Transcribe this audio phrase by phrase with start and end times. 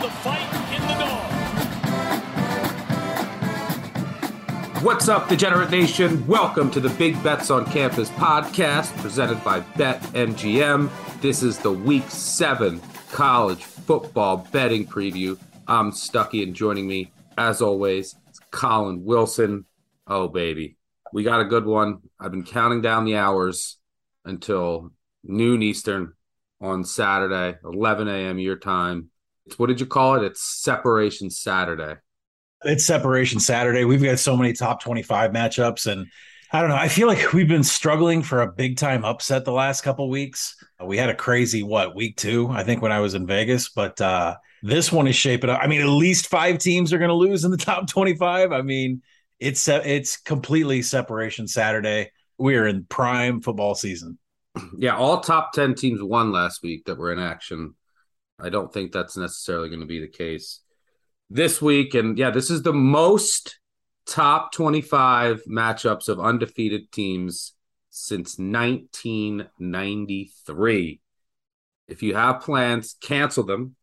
[0.00, 0.40] The fight
[0.74, 1.30] in the dog.
[4.82, 6.26] What's up, Degenerate Nation?
[6.26, 10.88] Welcome to the Big Bets on Campus podcast presented by BetMGM.
[11.20, 12.80] This is the Week 7
[13.12, 15.36] college football betting preview.
[15.68, 19.66] I'm Stuckey, and joining me, as always, is Collin Wilson.
[20.06, 20.78] Oh, baby.
[21.12, 21.98] We got a good one.
[22.18, 23.76] I've been counting down the hours
[24.24, 24.92] until
[25.24, 26.14] noon Eastern
[26.58, 28.38] on Saturday, 11 a.m.
[28.38, 29.10] your time.
[29.46, 30.24] It's, what did you call it?
[30.24, 31.96] It's Separation Saturday.
[32.62, 33.84] It's separation Saturday.
[33.84, 36.06] We've got so many top 25 matchups and
[36.52, 36.76] I don't know.
[36.76, 40.56] I feel like we've been struggling for a big time upset the last couple weeks.
[40.84, 44.00] We had a crazy what week 2 I think when I was in Vegas, but
[44.00, 45.60] uh this one is shaping up.
[45.62, 48.52] I mean, at least 5 teams are going to lose in the top 25.
[48.52, 49.00] I mean,
[49.38, 52.10] it's it's completely separation Saturday.
[52.36, 54.18] We are in prime football season.
[54.76, 57.74] Yeah, all top 10 teams won last week that were in action.
[58.42, 60.60] I don't think that's necessarily going to be the case
[61.28, 61.94] this week.
[61.94, 63.58] And yeah, this is the most
[64.06, 67.54] top 25 matchups of undefeated teams
[67.90, 71.00] since 1993.
[71.88, 73.76] If you have plans, cancel them.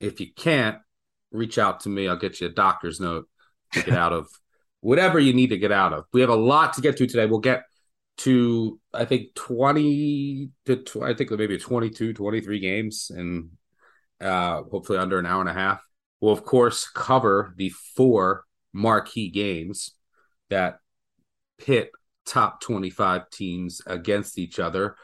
[0.00, 0.78] If you can't,
[1.30, 2.08] reach out to me.
[2.08, 3.28] I'll get you a doctor's note
[3.72, 4.28] to get out of
[4.80, 6.04] whatever you need to get out of.
[6.12, 7.26] We have a lot to get to today.
[7.26, 7.64] We'll get
[8.16, 13.50] to I think 20 to I think maybe 22 23 games and
[14.20, 15.82] uh hopefully under an hour and a half.
[16.20, 19.94] We'll of course cover the four marquee games
[20.50, 20.78] that
[21.58, 21.90] pit
[22.26, 24.96] top 25 teams against each other.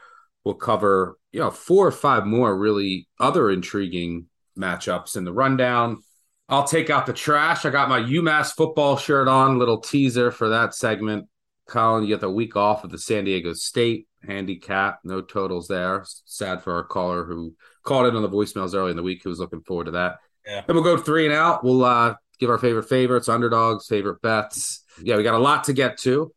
[0.43, 4.27] We'll cover, you know, four or five more really other intriguing
[4.57, 6.03] matchups in the rundown.
[6.49, 7.65] I'll take out the trash.
[7.65, 11.27] I got my UMass football shirt on, little teaser for that segment.
[11.67, 14.99] Collin, you get the week off of the San Diego State handicap.
[15.03, 16.03] No totals there.
[16.25, 19.29] Sad for our caller who called in on the voicemails early in the week who
[19.29, 20.17] was looking forward to that.
[20.45, 20.63] Yeah.
[20.65, 21.63] Then we'll go three and out.
[21.63, 24.83] We'll uh, give our favorite favorites, underdogs, favorite bets.
[25.01, 26.33] Yeah, we got a lot to get to.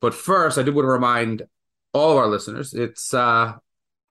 [0.00, 1.42] But first, I do want to remind
[1.92, 3.54] all of our listeners it's uh,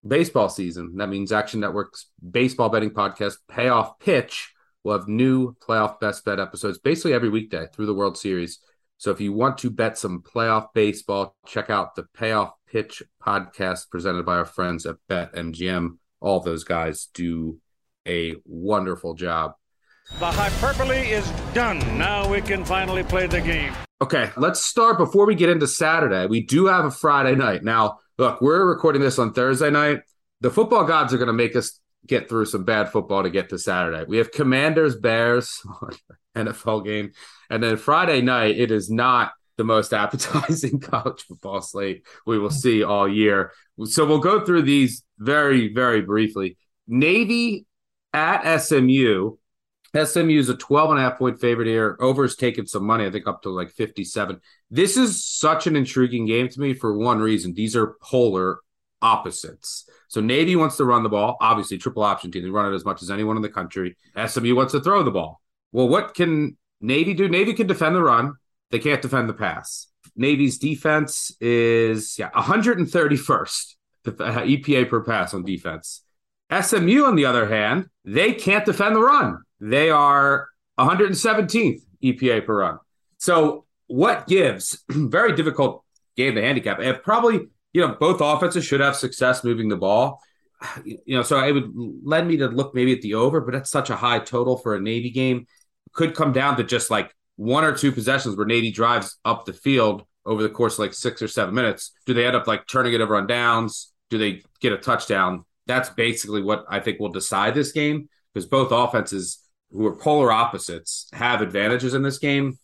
[0.08, 0.98] baseball season.
[0.98, 4.54] That means Action Network's baseball betting podcast, Payoff Pitch,
[4.84, 8.60] will have new playoff best bet episodes basically every weekday through the World Series.
[8.98, 13.90] So if you want to bet some playoff baseball, check out the Payoff Pitch podcast
[13.90, 15.98] presented by our friends at BetMGM.
[16.22, 17.60] All those guys do
[18.08, 19.54] a wonderful job.
[20.18, 21.80] The hyperbole is done.
[21.98, 23.74] Now we can finally play the game.
[24.02, 26.26] Okay, let's start before we get into Saturday.
[26.26, 27.64] We do have a Friday night.
[27.64, 30.00] Now, look, we're recording this on Thursday night.
[30.42, 33.50] The football gods are going to make us get through some bad football to get
[33.50, 34.06] to Saturday.
[34.08, 35.62] We have Commanders Bears
[36.36, 37.12] NFL game.
[37.50, 42.50] And then Friday night, it is not the most appetizing college football slate we will
[42.50, 43.52] see all year.
[43.86, 46.58] So we'll go through these very, very briefly.
[46.88, 47.66] Navy
[48.14, 49.38] at SMU.
[49.96, 51.98] SMU is a 12 and a half point favorite here.
[52.00, 54.40] Over has taken some money, I think up to like 57.
[54.70, 57.54] This is such an intriguing game to me for one reason.
[57.54, 58.60] These are polar
[59.02, 59.90] opposites.
[60.10, 62.44] So Navy wants to run the ball, obviously triple option team.
[62.44, 63.96] They run it as much as anyone in the country.
[64.28, 65.42] SMU wants to throw the ball.
[65.72, 67.28] Well, what can Navy do?
[67.28, 68.34] Navy can defend the run.
[68.72, 69.88] They can't defend the pass.
[70.16, 73.76] Navy's defense is yeah 131st
[74.08, 76.04] uh, EPA per pass on defense.
[76.52, 79.40] SMU, on the other hand, they can't defend the run.
[79.60, 80.48] They are
[80.80, 82.80] 117th EPA per run.
[83.18, 84.84] So what gives?
[84.90, 85.84] Very difficult
[86.16, 86.80] game to handicap.
[86.80, 90.22] And probably, you know, both offenses should have success moving the ball.
[90.84, 91.72] You know, so it would
[92.04, 94.76] led me to look maybe at the over, but that's such a high total for
[94.76, 95.46] a Navy game.
[95.94, 99.54] Could come down to just like one or two possessions where Navy drives up the
[99.54, 101.92] field over the course of like six or seven minutes.
[102.06, 103.92] Do they end up like turning it over on downs?
[104.12, 105.44] Do they get a touchdown?
[105.66, 109.40] That's basically what I think will decide this game because both offenses
[109.72, 112.60] who are polar opposites have advantages in this game.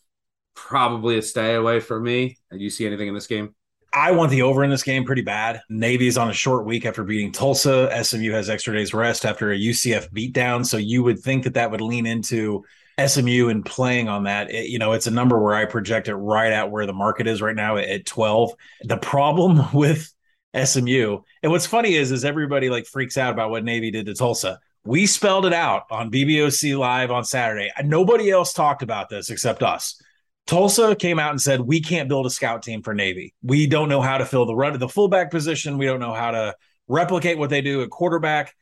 [0.54, 2.38] Probably a stay away for me.
[2.52, 3.56] Do you see anything in this game?
[3.92, 5.62] I want the over in this game pretty bad.
[5.70, 7.90] Navy is on a short week after beating Tulsa.
[8.04, 10.66] SMU has extra days rest after a UCF beatdown.
[10.66, 12.64] So you would think that that would lean into
[13.04, 16.16] SMU and playing on that, it, you know, it's a number where I project it
[16.16, 18.52] right at where the market is right now at 12.
[18.84, 20.14] The problem with
[20.56, 24.14] SMU, and what's funny is, is everybody like freaks out about what Navy did to
[24.14, 24.60] Tulsa.
[24.86, 27.72] We spelled it out on BBOC Live on Saturday.
[27.84, 30.00] Nobody else talked about this except us.
[30.48, 33.34] Tulsa came out and said, We can't build a scout team for Navy.
[33.42, 35.80] We don't know how to fill the run the fullback position.
[35.80, 36.56] We don't know how to
[36.88, 38.56] replicate what they do at quarterback.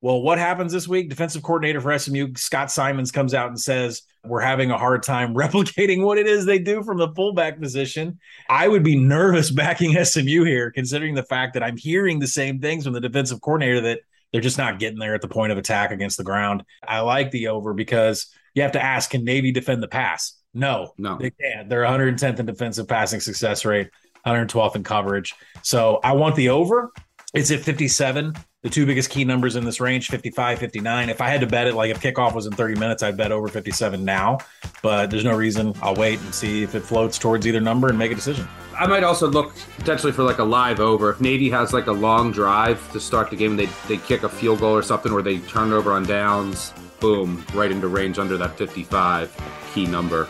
[0.00, 1.08] Well, what happens this week?
[1.08, 5.34] Defensive coordinator for SMU, Scott Symons, comes out and says, We're having a hard time
[5.34, 8.20] replicating what it is they do from the fullback position.
[8.48, 12.60] I would be nervous backing SMU here, considering the fact that I'm hearing the same
[12.60, 14.00] things from the defensive coordinator that
[14.32, 16.62] they're just not getting there at the point of attack against the ground.
[16.86, 20.34] I like the over because you have to ask, can Navy defend the pass?
[20.54, 21.68] No, no, they can't.
[21.68, 23.90] They're 110th in defensive passing success rate,
[24.26, 25.34] 112th in coverage.
[25.62, 26.92] So I want the over.
[27.34, 31.28] It's at 57 the two biggest key numbers in this range 55 59 if i
[31.28, 34.04] had to bet it like if kickoff was in 30 minutes i'd bet over 57
[34.04, 34.38] now.
[34.82, 35.74] But there's no reason.
[35.82, 38.46] I'll wait and see if it floats towards either number and make a decision.
[38.78, 41.10] I might also look potentially for like a live over.
[41.10, 44.22] If navy has like a long drive to start the game and they, they kick
[44.22, 48.18] a field goal or something where they turn over on downs boom right into range
[48.18, 49.36] under that 55
[49.74, 50.28] key number.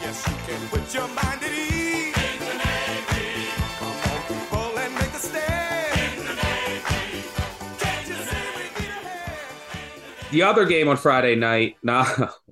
[0.00, 0.24] Yes,
[10.34, 12.04] the other game on Friday night, nah,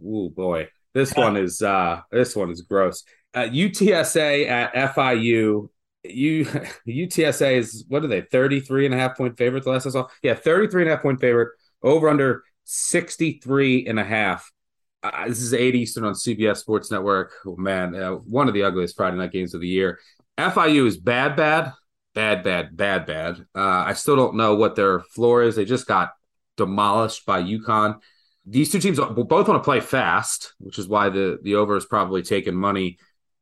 [0.07, 3.05] oh boy, this one is uh this one is gross.
[3.35, 5.69] Uh, UTSA at FIU.
[6.05, 9.91] You UTSA is what are they 33 and a half point favorite the last I
[9.91, 10.07] saw?
[10.23, 11.51] Yeah, 33 and a half point favorite
[11.83, 14.51] over under 63 and a half.
[15.03, 17.33] Uh, this is 8 Eastern on CBS Sports Network.
[17.47, 19.99] Oh man, uh, one of the ugliest Friday night games of the year.
[20.39, 21.73] FIU is bad, bad,
[22.15, 23.47] bad, bad, bad, bad.
[23.55, 25.57] Uh, I still don't know what their floor is.
[25.57, 26.13] They just got
[26.65, 27.99] demolished by UConn.
[28.47, 31.87] These two teams both want to play fast, which is why the the over is
[31.87, 32.99] probably taking money.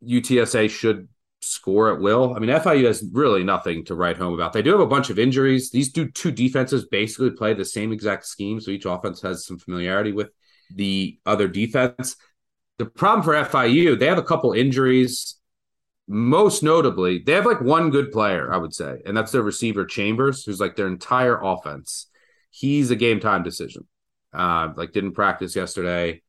[0.07, 1.09] UTSA should
[1.41, 2.35] score at will.
[2.35, 4.53] I mean, FIU has really nothing to write home about.
[4.53, 5.71] They do have a bunch of injuries.
[5.71, 9.59] These two two defenses basically play the same exact scheme, so each offense has some
[9.59, 10.31] familiarity with
[10.75, 12.17] the other defense.
[12.79, 15.37] The problem for FIU, they have a couple injuries.
[16.09, 19.85] Most notably, they have like one good player, I would say, and that's their receiver
[19.85, 22.10] Chambers, who's like their entire offense
[22.51, 23.87] he's a game time decision.
[24.33, 26.23] Uh, like didn't practice yesterday.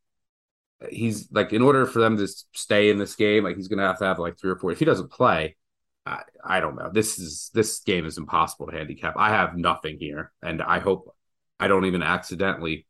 [0.90, 4.00] He's like in order for them to stay in this game, like he's gonna have
[4.00, 4.72] to have like three or four.
[4.72, 5.56] If he doesn't play,
[6.06, 6.90] I, I don't know.
[6.92, 9.16] This is this game is impossible to handicap.
[9.18, 11.16] I have nothing here, and I hope
[11.60, 12.88] I don't even accidentally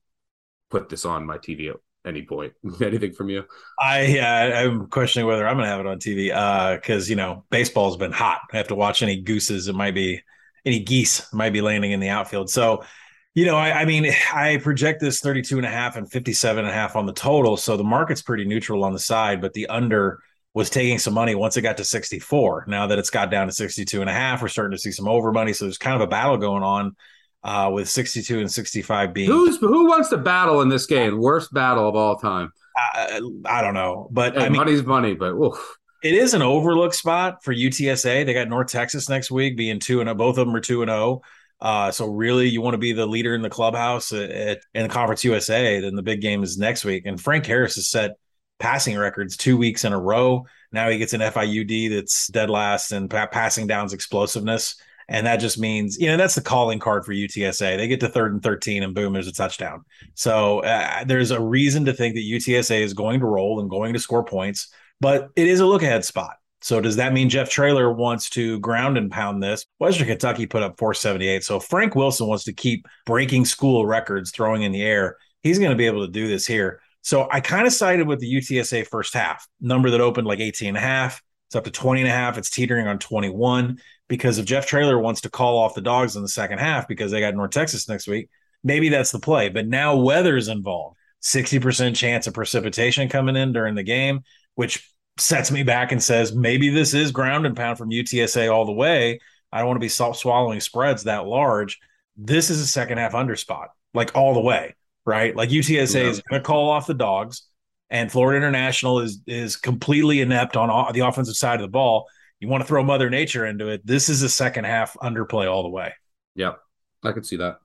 [0.70, 1.76] put this on my TV at
[2.06, 2.54] any point.
[2.82, 3.44] Anything from you?
[3.78, 6.34] I yeah, I'm questioning whether I'm gonna have it on TV.
[6.34, 8.40] Uh, because you know baseball's been hot.
[8.54, 9.68] I have to watch any gooses.
[9.68, 10.22] It might be
[10.66, 12.50] any geese might be landing in the outfield.
[12.50, 12.86] So
[13.34, 16.70] you know, I, I, mean, I project this 32 and a half and 57 and
[16.70, 17.58] a half on the total.
[17.58, 20.20] So the market's pretty neutral on the side, but the under
[20.54, 22.66] was taking some money once it got to 64.
[22.68, 25.08] Now that it's got down to 62 and a half, we're starting to see some
[25.08, 25.54] over money.
[25.54, 26.96] So there's kind of a battle going on
[27.44, 29.30] uh, with 62 and 65 being.
[29.30, 31.18] Who's who wants to battle in this game?
[31.20, 32.52] Worst battle of all time.
[32.76, 35.78] I, I don't know, but hey, I mean, money's money, but oof.
[36.04, 38.26] it is an overlook spot for UTSA.
[38.26, 40.82] They got North Texas next week, being two and oh, both of them are two
[40.82, 41.22] and zero.
[41.62, 44.84] Uh, so really, you want to be the leader in the clubhouse at, at, in
[44.84, 45.80] the Conference USA.
[45.80, 47.06] Then the big game is next week.
[47.06, 48.18] And Frank Harris has set
[48.60, 50.46] passing records two weeks in a row.
[50.72, 54.76] Now he gets an FIUD that's dead last and pa- passing downs explosiveness.
[55.08, 57.78] And that just means, you know, that's the calling card for UTSA.
[57.78, 59.84] They get to third and 13 and boom, there's a touchdown.
[60.14, 63.94] So uh, there's a reason to think that UTSA is going to roll and going
[63.94, 66.38] to score points, but it is a look ahead spot.
[66.62, 69.66] So does that mean Jeff Traylor wants to ground and pound this?
[69.80, 71.44] Western Kentucky put up 478.
[71.44, 75.18] So Frank Wilson wants to keep breaking school records throwing in the air.
[75.42, 76.80] He's going to be able to do this here.
[77.02, 80.70] So I kind of sided with the UTSA first half number that opened like 18
[80.70, 81.22] and a half.
[81.48, 82.38] It's up to 20 and a half.
[82.38, 86.22] It's teetering on 21 because if Jeff Traylor wants to call off the dogs in
[86.22, 88.30] the second half because they got North Texas next week,
[88.64, 89.50] maybe that's the play.
[89.50, 90.98] But now weather's involved.
[91.24, 94.22] 60% chance of precipitation coming in during the game,
[94.56, 98.66] which sets me back and says maybe this is ground and pound from UTSA all
[98.66, 99.20] the way.
[99.52, 101.80] I don't want to be swallowing spreads that large.
[102.18, 104.76] This is a second half under spot, like all the way,
[105.06, 105.36] right?
[105.36, 106.10] Like UTSA yeah.
[106.10, 107.44] is going to call off the dogs,
[107.90, 112.08] and Florida International is is completely inept on the offensive side of the ball.
[112.40, 113.86] You want to throw Mother Nature into it.
[113.86, 115.94] This is a second half underplay all the way.
[116.36, 116.60] Yep,
[117.04, 117.60] I could see that.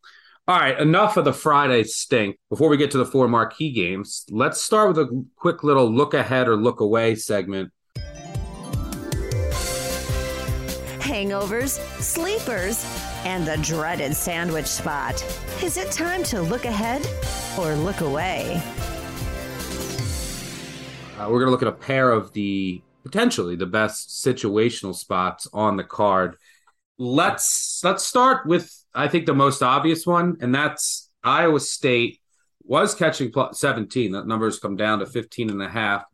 [0.49, 2.39] All right, enough of the Friday stink.
[2.51, 6.15] Before we get to the four marquee games, let's start with a quick little look
[6.15, 7.73] ahead or look away segment.
[11.01, 12.87] Hangovers, sleepers,
[13.25, 15.21] and the dreaded sandwich spot.
[15.65, 17.05] Is it time to look ahead
[17.59, 18.63] or look away?
[21.19, 25.49] Uh, we're going to look at a pair of the potentially the best situational spots
[25.53, 26.37] on the card.
[26.99, 32.21] Let's let's start with I think the most obvious one, and that's Iowa State
[32.63, 34.13] was catching 17.
[34.13, 36.05] That number's come down to 15 and a half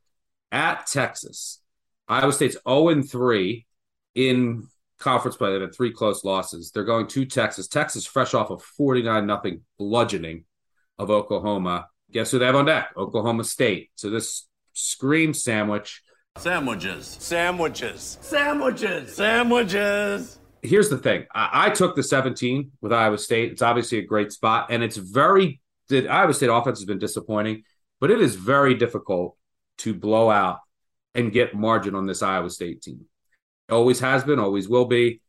[0.50, 1.60] at Texas.
[2.08, 3.66] Iowa State's 0 3
[4.14, 5.52] in conference play.
[5.52, 6.70] They've had three close losses.
[6.70, 7.68] They're going to Texas.
[7.68, 10.44] Texas, fresh off a 49 nothing bludgeoning
[10.98, 11.88] of Oklahoma.
[12.10, 12.90] Guess who they have on deck?
[12.96, 13.90] Oklahoma State.
[13.94, 16.02] So this scream sandwich.
[16.36, 17.16] Sandwiches.
[17.20, 18.18] Sandwiches.
[18.20, 19.14] Sandwiches.
[19.14, 20.38] Sandwiches.
[20.62, 21.26] Here's the thing.
[21.34, 23.52] I, I took the 17 with Iowa State.
[23.52, 27.64] It's obviously a great spot, and it's very the Iowa State offense has been disappointing,
[28.00, 29.36] but it is very difficult
[29.78, 30.60] to blow out
[31.14, 33.06] and get margin on this Iowa State team.
[33.70, 35.20] Always has been, always will be.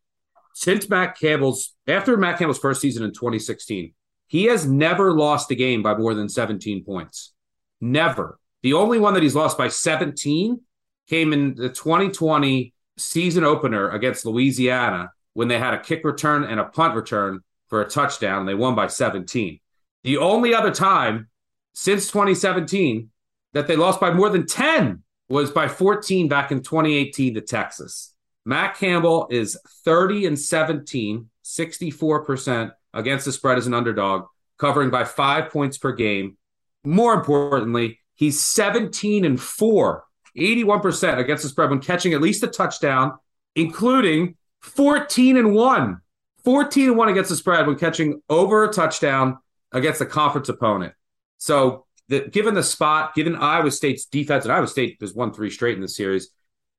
[0.53, 3.93] Since Matt Campbell's after Matt Campbell's first season in 2016,
[4.27, 7.33] he has never lost a game by more than 17 points.
[7.81, 8.39] Never.
[8.61, 10.61] The only one that he's lost by 17
[11.09, 16.59] came in the 2020 season opener against Louisiana when they had a kick return and
[16.59, 18.45] a punt return for a touchdown.
[18.45, 19.59] They won by 17.
[20.03, 21.29] The only other time
[21.73, 23.09] since 2017
[23.53, 28.13] that they lost by more than 10 was by 14 back in 2018 to Texas.
[28.45, 34.25] Matt Campbell is 30 and 17, 64% against the spread as an underdog,
[34.57, 36.37] covering by five points per game.
[36.83, 40.03] More importantly, he's 17 and 4,
[40.37, 43.13] 81% against the spread when catching at least a touchdown,
[43.55, 46.01] including 14 and 1.
[46.43, 49.37] 14 and 1 against the spread when catching over a touchdown
[49.71, 50.93] against a conference opponent.
[51.37, 55.49] So, the, given the spot, given Iowa State's defense, and Iowa State has won three
[55.49, 56.29] straight in the series,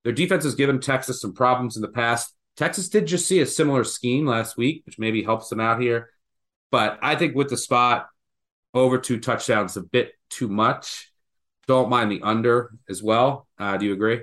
[0.03, 2.35] their defense has given Texas some problems in the past.
[2.57, 6.11] Texas did just see a similar scheme last week, which maybe helps them out here.
[6.71, 8.09] But I think with the spot,
[8.75, 11.11] over two touchdowns, a bit too much.
[11.67, 13.49] Don't mind the under as well.
[13.59, 14.23] Uh, do you agree?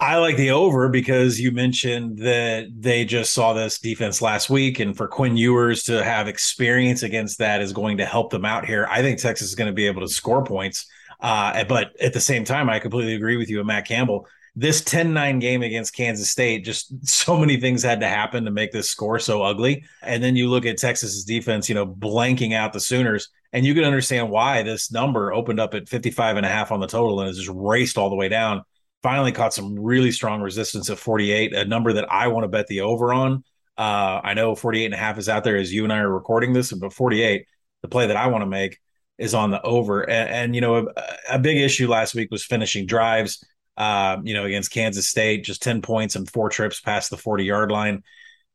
[0.00, 4.78] I like the over because you mentioned that they just saw this defense last week,
[4.78, 8.64] and for Quinn Ewers to have experience against that is going to help them out
[8.64, 8.86] here.
[8.88, 10.86] I think Texas is going to be able to score points,
[11.20, 14.28] uh, but at the same time, I completely agree with you and Matt Campbell.
[14.54, 18.70] This 10-9 game against Kansas State, just so many things had to happen to make
[18.70, 19.82] this score so ugly.
[20.02, 23.74] And then you look at Texas's defense, you know, blanking out the Sooners, and you
[23.74, 27.18] can understand why this number opened up at 55 and a half on the total
[27.18, 28.62] and has just raced all the way down
[29.02, 32.66] finally caught some really strong resistance at 48, a number that I want to bet
[32.66, 33.44] the over on.
[33.76, 36.12] Uh, I know 48 and a half is out there as you and I are
[36.12, 37.46] recording this, but 48,
[37.82, 38.80] the play that I want to make
[39.18, 40.02] is on the over.
[40.02, 40.84] And, and you know, a,
[41.30, 43.44] a, big issue last week was finishing drives,
[43.76, 47.44] uh, you know, against Kansas State, just 10 points and four trips past the 40
[47.44, 48.02] yard line.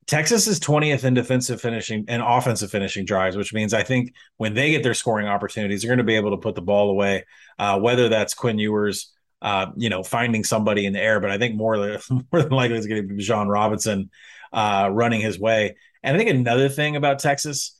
[0.07, 4.53] Texas is 20th in defensive finishing and offensive finishing drives, which means I think when
[4.53, 7.23] they get their scoring opportunities, they're going to be able to put the ball away,
[7.57, 11.19] uh, whether that's Quinn Ewers uh, you know, finding somebody in the air.
[11.19, 11.75] But I think more,
[12.31, 14.09] more than likely it's going to be Bijan Robinson
[14.53, 15.75] uh, running his way.
[16.01, 17.79] And I think another thing about Texas,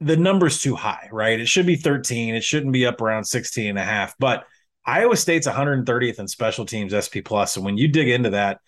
[0.00, 1.38] the number's too high, right?
[1.38, 2.34] It should be 13.
[2.34, 4.14] It shouldn't be up around 16 and a half.
[4.18, 4.44] But
[4.84, 7.56] Iowa State's 130th in special teams SP plus.
[7.56, 8.58] And when you dig into that,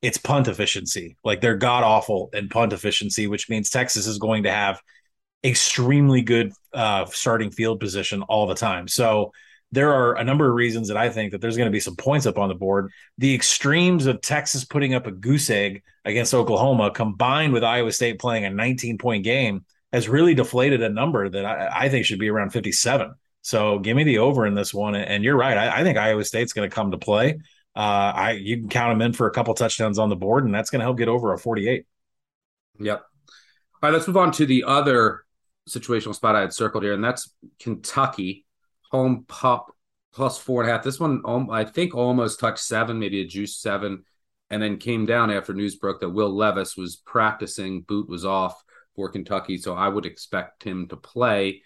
[0.00, 1.16] it's punt efficiency.
[1.24, 4.80] Like they're god awful in punt efficiency, which means Texas is going to have
[5.42, 8.88] extremely good uh, starting field position all the time.
[8.88, 9.32] So
[9.72, 11.96] there are a number of reasons that I think that there's going to be some
[11.96, 12.90] points up on the board.
[13.18, 18.18] The extremes of Texas putting up a goose egg against Oklahoma, combined with Iowa State
[18.18, 22.18] playing a 19 point game, has really deflated a number that I, I think should
[22.18, 23.14] be around 57.
[23.42, 24.94] So give me the over in this one.
[24.94, 25.56] And you're right.
[25.56, 27.38] I, I think Iowa State's going to come to play.
[27.74, 30.54] Uh, I you can count them in for a couple touchdowns on the board, and
[30.54, 31.84] that's going to help get over a 48.
[32.80, 32.98] Yep.
[32.98, 33.04] All
[33.82, 35.24] right, let's move on to the other
[35.68, 37.30] situational spot I had circled here, and that's
[37.60, 38.45] Kentucky
[38.96, 39.72] home pup
[40.14, 40.82] plus four and a half.
[40.82, 44.04] This one, I think, almost touched seven, maybe a juice seven,
[44.48, 47.82] and then came down after news broke that Will Levis was practicing.
[47.82, 48.62] Boot was off
[48.94, 51.62] for Kentucky, so I would expect him to play.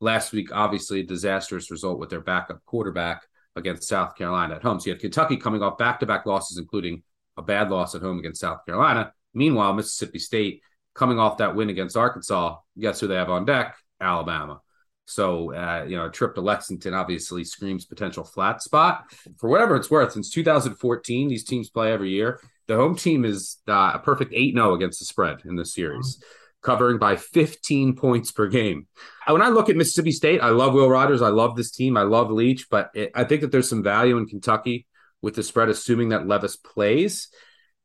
[0.00, 3.22] Last week, obviously, a disastrous result with their backup quarterback
[3.56, 4.78] against South Carolina at home.
[4.78, 7.02] So you have Kentucky coming off back to back losses, including
[7.38, 9.12] a bad loss at home against South Carolina.
[9.32, 10.60] Meanwhile, Mississippi State
[10.94, 12.56] coming off that win against Arkansas.
[12.78, 13.76] Guess who they have on deck?
[14.00, 14.60] Alabama.
[15.06, 19.04] So, uh, you know, a trip to Lexington obviously screams potential flat spot.
[19.38, 22.40] For whatever it's worth, since 2014, these teams play every year.
[22.66, 26.22] The home team is uh, a perfect 8 0 against the spread in this series,
[26.62, 28.86] covering by 15 points per game.
[29.28, 31.20] When I look at Mississippi State, I love Will Rogers.
[31.20, 31.98] I love this team.
[31.98, 34.86] I love Leach, but it, I think that there's some value in Kentucky
[35.20, 37.28] with the spread, assuming that Levis plays.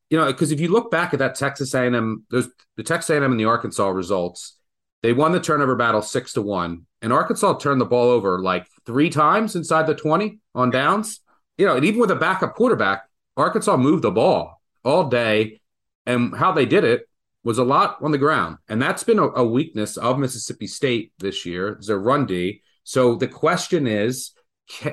[0.10, 3.24] You know, because if you look back at that Texas A&M, those the Texas A&M
[3.24, 4.59] and the Arkansas results,
[5.02, 8.68] they won the turnover battle six to one, and Arkansas turned the ball over like
[8.86, 11.22] three times inside the twenty on downs.
[11.60, 13.04] you know, and even with a backup quarterback,
[13.36, 15.60] Arkansas moved the ball all day.
[16.06, 17.08] And how they did it
[17.44, 18.58] was a lot on the ground.
[18.70, 22.62] And that's been a, a weakness of Mississippi State this year, their run D.
[22.86, 24.32] So the question is,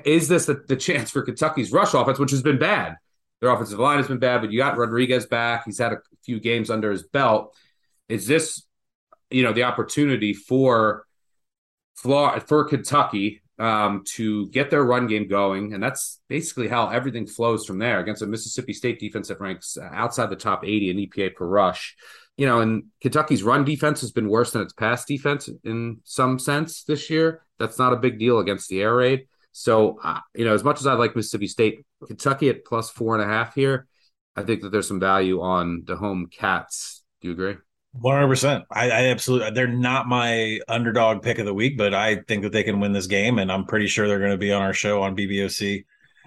[0.04, 2.96] is this the, the chance for Kentucky's rush offense, which has been bad?
[3.40, 5.64] Their offensive line has been bad, but you got Rodriguez back.
[5.66, 7.54] He's had a few games under his belt.
[8.08, 8.65] Is this,
[9.30, 11.04] you know, the opportunity for
[11.96, 17.64] for Kentucky um, to get their run game going, and that's basically how everything flows
[17.64, 21.34] from there against a Mississippi State defense that ranks outside the top 80 in EPA
[21.34, 21.96] per rush.
[22.36, 26.38] You know, and Kentucky's run defense has been worse than its pass defense in some
[26.38, 27.42] sense this year.
[27.58, 29.26] That's not a big deal against the air raid.
[29.52, 33.18] So, uh, you know, as much as I like Mississippi State, Kentucky at plus four
[33.18, 33.86] and a half here,
[34.36, 37.02] I think that there's some value on the home cats.
[37.22, 37.56] Do you agree?
[38.00, 38.64] One hundred percent.
[38.70, 39.50] I absolutely.
[39.52, 42.92] They're not my underdog pick of the week, but I think that they can win
[42.92, 45.84] this game, and I'm pretty sure they're going to be on our show on BBOC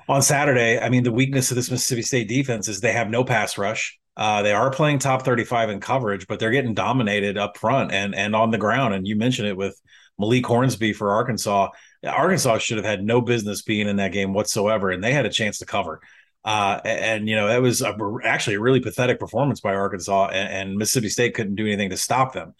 [0.07, 0.79] on Saturday.
[0.79, 3.97] I mean, the weakness of this Mississippi State defense is they have no pass rush.
[4.17, 8.15] Uh, they are playing top 35 in coverage, but they're getting dominated up front and
[8.15, 8.93] and on the ground.
[8.93, 9.79] And you mentioned it with
[10.17, 11.69] Malik Hornsby for Arkansas.
[12.05, 15.29] Arkansas should have had no business being in that game whatsoever, and they had a
[15.29, 16.01] chance to cover.
[16.43, 20.69] Uh, and, you know that was a, actually a really pathetic performance by Arkansas, and,
[20.69, 22.53] and Mississippi State couldn't do anything to stop them.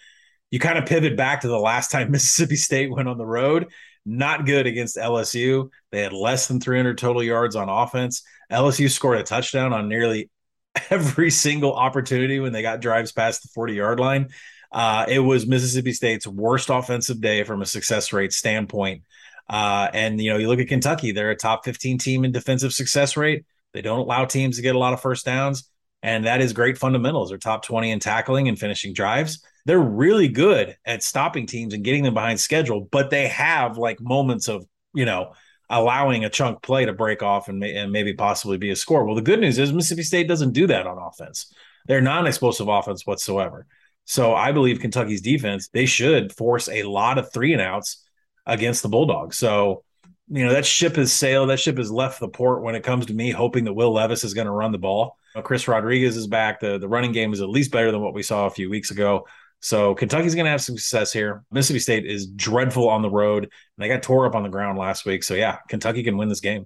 [0.51, 3.67] You kind of pivot back to the last time Mississippi State went on the road.
[4.05, 5.69] Not good against LSU.
[5.91, 8.24] They had less than 300 total yards on offense.
[8.51, 10.29] LSU scored a touchdown on nearly
[10.89, 14.29] every single opportunity when they got drives past the 40 yard line.
[14.71, 19.03] Uh, it was Mississippi State's worst offensive day from a success rate standpoint.
[19.50, 22.71] Uh, and you know, you look at Kentucky; they're a top 15 team in defensive
[22.71, 23.45] success rate.
[23.73, 25.69] They don't allow teams to get a lot of first downs.
[26.01, 27.29] And that is great fundamentals.
[27.29, 29.43] They're top 20 in tackling and finishing drives.
[29.65, 33.99] They're really good at stopping teams and getting them behind schedule, but they have like
[33.99, 35.33] moments of, you know,
[35.69, 39.05] allowing a chunk play to break off and, may, and maybe possibly be a score.
[39.05, 41.53] Well, the good news is Mississippi State doesn't do that on offense.
[41.85, 43.67] They're non explosive offense whatsoever.
[44.05, 48.03] So I believe Kentucky's defense, they should force a lot of three and outs
[48.46, 49.37] against the Bulldogs.
[49.37, 49.83] So
[50.29, 51.50] you know that ship has sailed.
[51.50, 54.24] That ship has left the port when it comes to me hoping that Will Levis
[54.24, 55.18] is going to run the ball.
[55.35, 56.59] You know, Chris Rodriguez is back.
[56.59, 58.92] The the running game is at least better than what we saw a few weeks
[58.92, 59.25] ago.
[59.61, 61.44] So Kentucky's going to have some success here.
[61.51, 64.77] Mississippi State is dreadful on the road, and they got tore up on the ground
[64.77, 65.24] last week.
[65.24, 66.65] So yeah, Kentucky can win this game.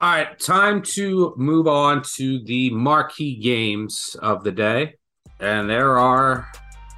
[0.00, 4.94] All right, time to move on to the marquee games of the day,
[5.40, 6.46] and there are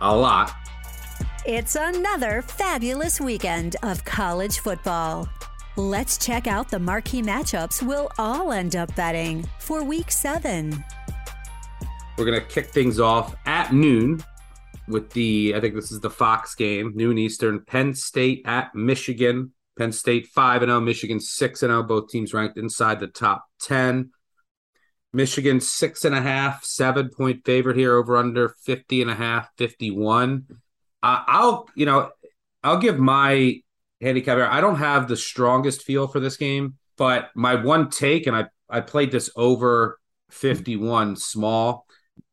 [0.03, 0.53] a lot.
[1.47, 5.27] It's another fabulous weekend of college football.
[5.81, 10.85] Let's check out the marquee matchups we'll all end up betting for week seven.
[12.19, 14.23] We're going to kick things off at noon
[14.89, 19.53] with the, I think this is the Fox game, noon Eastern, Penn State at Michigan.
[19.79, 23.47] Penn State 5 and 0, Michigan 6 and 0, both teams ranked inside the top
[23.63, 24.11] 10.
[25.15, 29.49] Michigan six and a half, seven point favorite here over under 50 and a half,
[29.57, 30.45] 51.
[31.03, 32.11] Uh, I'll, you know,
[32.63, 33.63] I'll give my
[34.01, 34.45] handicapper.
[34.45, 38.47] I don't have the strongest feel for this game, but my one take, and I
[38.69, 39.99] I played this over
[40.31, 41.87] 51 small.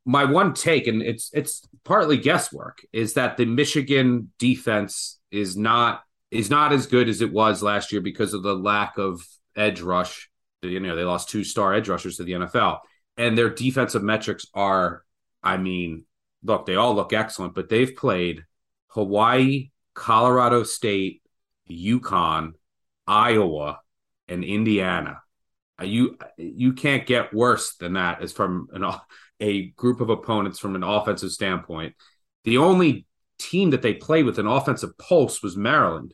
[0.05, 6.01] My one take, and it's it's partly guesswork, is that the Michigan defense is not
[6.31, 9.21] is not as good as it was last year because of the lack of
[9.55, 10.29] edge rush.
[10.61, 12.79] You know, they lost two star edge rushers to the NFL,
[13.17, 15.03] and their defensive metrics are,
[15.43, 16.05] I mean,
[16.43, 18.43] look, they all look excellent, but they've played
[18.89, 21.21] Hawaii, Colorado State,
[21.69, 22.53] UConn,
[23.05, 23.79] Iowa,
[24.27, 25.21] and Indiana.
[25.79, 28.85] Uh, you you can't get worse than that as from an
[29.39, 31.95] a group of opponents from an offensive standpoint.
[32.43, 33.05] The only
[33.37, 36.13] team that they played with an offensive pulse was Maryland,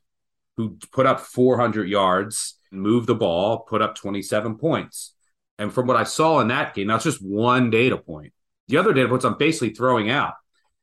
[0.57, 5.13] who put up 400 yards, moved the ball, put up 27 points.
[5.57, 8.33] And from what I saw in that game, that's just one data point.
[8.67, 10.33] The other data points I'm basically throwing out.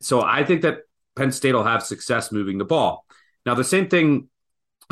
[0.00, 0.78] So I think that
[1.16, 3.04] Penn State will have success moving the ball.
[3.44, 4.28] Now, the same thing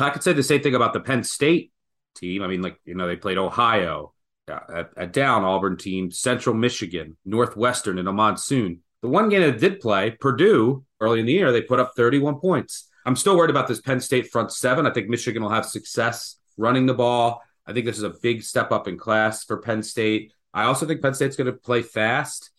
[0.01, 1.71] I could say the same thing about the Penn State
[2.15, 2.41] team.
[2.41, 4.13] I mean, like, you know, they played Ohio,
[4.49, 4.59] uh,
[4.97, 8.81] a, a down Auburn team, Central Michigan, Northwestern in a monsoon.
[9.01, 12.39] The one game that did play, Purdue, early in the year, they put up 31
[12.39, 12.87] points.
[13.05, 14.85] I'm still worried about this Penn State front seven.
[14.85, 17.41] I think Michigan will have success running the ball.
[17.65, 20.33] I think this is a big step up in class for Penn State.
[20.53, 22.51] I also think Penn State's going to play fast,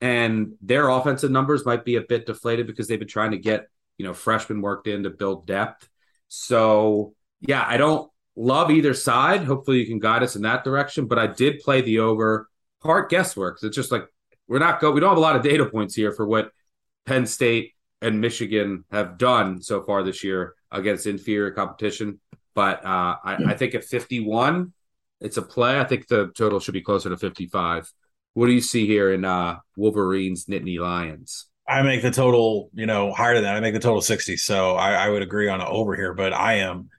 [0.00, 3.68] and their offensive numbers might be a bit deflated because they've been trying to get
[3.98, 5.88] you know freshmen worked in to build depth.
[6.34, 9.44] So yeah, I don't love either side.
[9.44, 11.06] Hopefully you can guide us in that direction.
[11.06, 12.48] But I did play the over
[12.82, 13.58] part guesswork.
[13.62, 14.04] It's just like
[14.48, 16.50] we're not go we don't have a lot of data points here for what
[17.06, 22.20] Penn State and Michigan have done so far this year against inferior competition.
[22.54, 24.72] But uh, I, I think at 51,
[25.20, 25.80] it's a play.
[25.80, 27.92] I think the total should be closer to 55.
[28.34, 31.46] What do you see here in uh, Wolverines, Nittany Lions?
[31.66, 33.56] I make the total, you know, higher than that.
[33.56, 34.36] I make the total 60.
[34.36, 36.90] So I, I would agree on an over here, but I am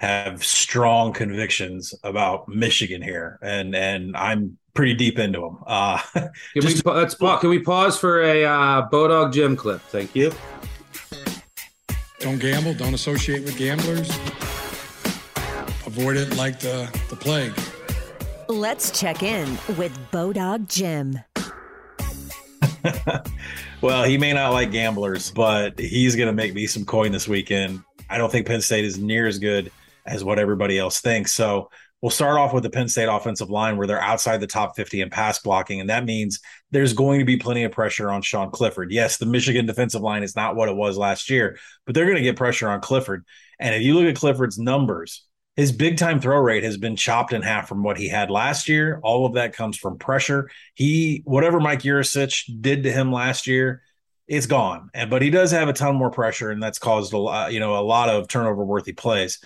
[0.00, 5.58] have strong convictions about Michigan here, and and I'm pretty deep into them.
[5.66, 9.80] Uh, can just, we let's can we pause for a uh, Bodog Jim clip?
[9.82, 10.32] Thank you.
[12.20, 12.74] Don't gamble.
[12.74, 14.10] Don't associate with gamblers.
[15.86, 17.52] Avoid it like the the plague.
[18.48, 21.18] Let's check in with Bodog Jim.
[23.84, 27.28] well, he may not like gamblers, but he's going to make me some coin this
[27.28, 27.82] weekend.
[28.08, 29.70] I don't think Penn State is near as good
[30.06, 31.34] as what everybody else thinks.
[31.34, 31.68] So
[32.00, 35.02] we'll start off with the Penn State offensive line where they're outside the top 50
[35.02, 35.82] in pass blocking.
[35.82, 38.90] And that means there's going to be plenty of pressure on Sean Clifford.
[38.90, 42.16] Yes, the Michigan defensive line is not what it was last year, but they're going
[42.16, 43.26] to get pressure on Clifford.
[43.60, 47.32] And if you look at Clifford's numbers, his big time throw rate has been chopped
[47.32, 49.00] in half from what he had last year.
[49.02, 50.50] All of that comes from pressure.
[50.74, 53.82] He, whatever Mike Yurcich did to him last year,
[54.26, 54.90] it's gone.
[54.94, 57.60] And but he does have a ton more pressure, and that's caused a lot, you
[57.60, 59.38] know, a lot of turnover worthy plays.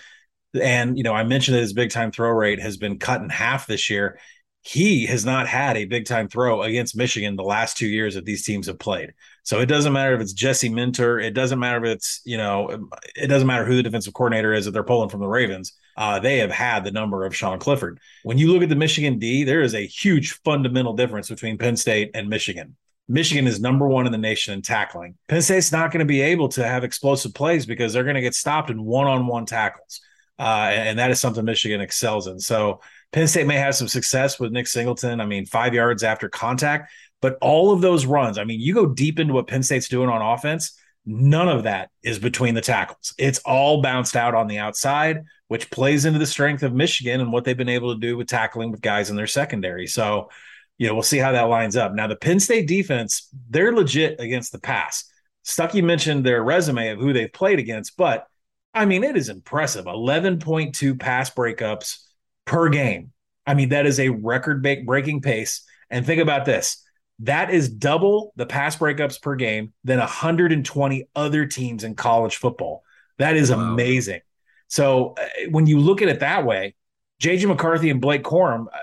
[0.59, 3.29] And you know, I mentioned that his big time throw rate has been cut in
[3.29, 4.19] half this year.
[4.61, 8.25] He has not had a big time throw against Michigan the last two years that
[8.25, 9.13] these teams have played.
[9.43, 11.19] So it doesn't matter if it's Jesse Minter.
[11.19, 14.65] It doesn't matter if it's, you know, it doesn't matter who the defensive coordinator is
[14.65, 15.73] that they're pulling from the Ravens.
[15.99, 17.99] Uh, they have had the number of Sean Clifford.
[18.23, 21.75] When you look at the Michigan D, there is a huge fundamental difference between Penn
[21.75, 22.77] State and Michigan.
[23.09, 25.15] Michigan is number one in the nation in tackling.
[25.27, 28.21] Penn State's not going to be able to have explosive plays because they're going to
[28.21, 29.99] get stopped in one on one tackles.
[30.39, 32.39] Uh, and that is something Michigan excels in.
[32.39, 32.79] So
[33.11, 35.19] Penn State may have some success with Nick Singleton.
[35.19, 38.85] I mean, five yards after contact, but all of those runs, I mean, you go
[38.85, 43.15] deep into what Penn State's doing on offense, none of that is between the tackles.
[43.17, 47.33] It's all bounced out on the outside, which plays into the strength of Michigan and
[47.33, 49.87] what they've been able to do with tackling with guys in their secondary.
[49.87, 50.29] So,
[50.77, 51.93] you know, we'll see how that lines up.
[51.93, 55.03] Now, the Penn State defense, they're legit against the pass.
[55.43, 58.27] Stuckey mentioned their resume of who they've played against, but
[58.75, 62.03] I mean, it is impressive 11.2 pass breakups
[62.45, 63.11] per game.
[63.47, 65.63] I mean, that is a record breaking pace.
[65.89, 66.83] And think about this
[67.19, 72.83] that is double the pass breakups per game than 120 other teams in college football.
[73.17, 73.59] That is wow.
[73.59, 74.21] amazing.
[74.67, 76.75] So uh, when you look at it that way,
[77.21, 78.77] JJ McCarthy and Blake Corum, uh,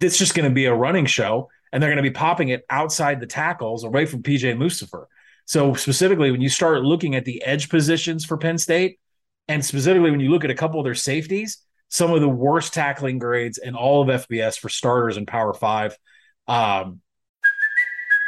[0.00, 2.64] it's just going to be a running show, and they're going to be popping it
[2.70, 5.06] outside the tackles away from PJ Mustipher.
[5.44, 9.00] So specifically, when you start looking at the edge positions for Penn State,
[9.48, 12.72] and specifically when you look at a couple of their safeties, some of the worst
[12.72, 15.96] tackling grades in all of FBS for starters in Power Five.
[16.46, 17.00] Um,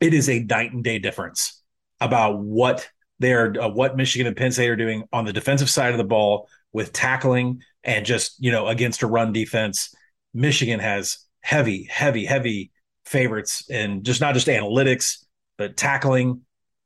[0.00, 1.62] it is a night and day difference
[2.00, 5.92] about what they're uh, what Michigan and Penn State are doing on the defensive side
[5.92, 9.94] of the ball with tackling and just you know against a run defense.
[10.34, 12.70] Michigan has heavy, heavy, heavy
[13.04, 15.24] favorites and just not just analytics
[15.56, 16.42] but tackling.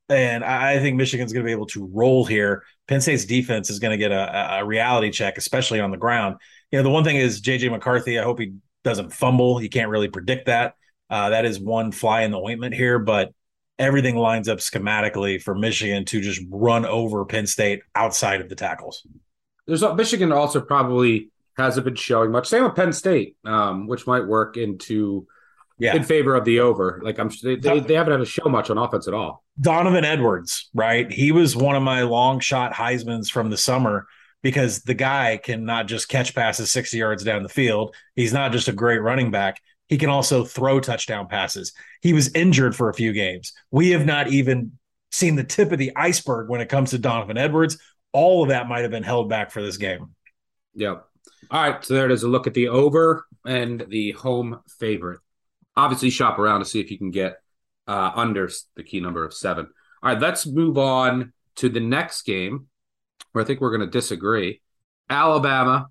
[0.08, 2.64] And I think Michigan's going to be able to roll here.
[2.88, 6.36] Penn State's defense is going to get a, a reality check, especially on the ground.
[6.70, 8.18] You know, the one thing is JJ McCarthy.
[8.18, 9.62] I hope he doesn't fumble.
[9.62, 10.74] You can't really predict that.
[11.10, 13.34] Uh, that is one fly in the ointment here, but
[13.78, 18.54] everything lines up schematically for Michigan to just run over Penn State outside of the
[18.54, 19.06] tackles.
[19.66, 22.46] There's Michigan also probably hasn't been showing much.
[22.46, 25.26] Same with Penn State, um, which might work into
[25.78, 25.96] yeah.
[25.96, 27.00] in favor of the over.
[27.02, 29.42] Like I'm, they, they, they haven't had to show much on offense at all.
[29.60, 31.10] Donovan Edwards, right?
[31.10, 34.06] He was one of my long shot Heisman's from the summer
[34.42, 37.94] because the guy can not just catch passes 60 yards down the field.
[38.14, 39.60] He's not just a great running back.
[39.90, 41.72] He can also throw touchdown passes.
[42.00, 43.52] He was injured for a few games.
[43.72, 44.78] We have not even
[45.10, 47.76] seen the tip of the iceberg when it comes to Donovan Edwards.
[48.12, 50.14] All of that might have been held back for this game.
[50.74, 51.04] Yep.
[51.50, 51.84] All right.
[51.84, 55.18] So there it is a look at the over and the home favorite.
[55.76, 57.38] Obviously, shop around to see if you can get
[57.88, 59.66] uh, under the key number of seven.
[60.04, 60.22] All right.
[60.22, 62.68] Let's move on to the next game
[63.32, 64.62] where I think we're going to disagree.
[65.08, 65.88] Alabama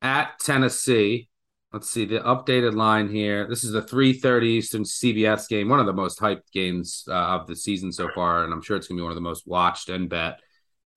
[0.00, 1.28] at Tennessee.
[1.72, 3.46] Let's see the updated line here.
[3.48, 7.46] This is the 3:30 Eastern CBS game, one of the most hyped games uh, of
[7.46, 9.88] the season so far, and I'm sure it's gonna be one of the most watched
[9.88, 10.40] and bet.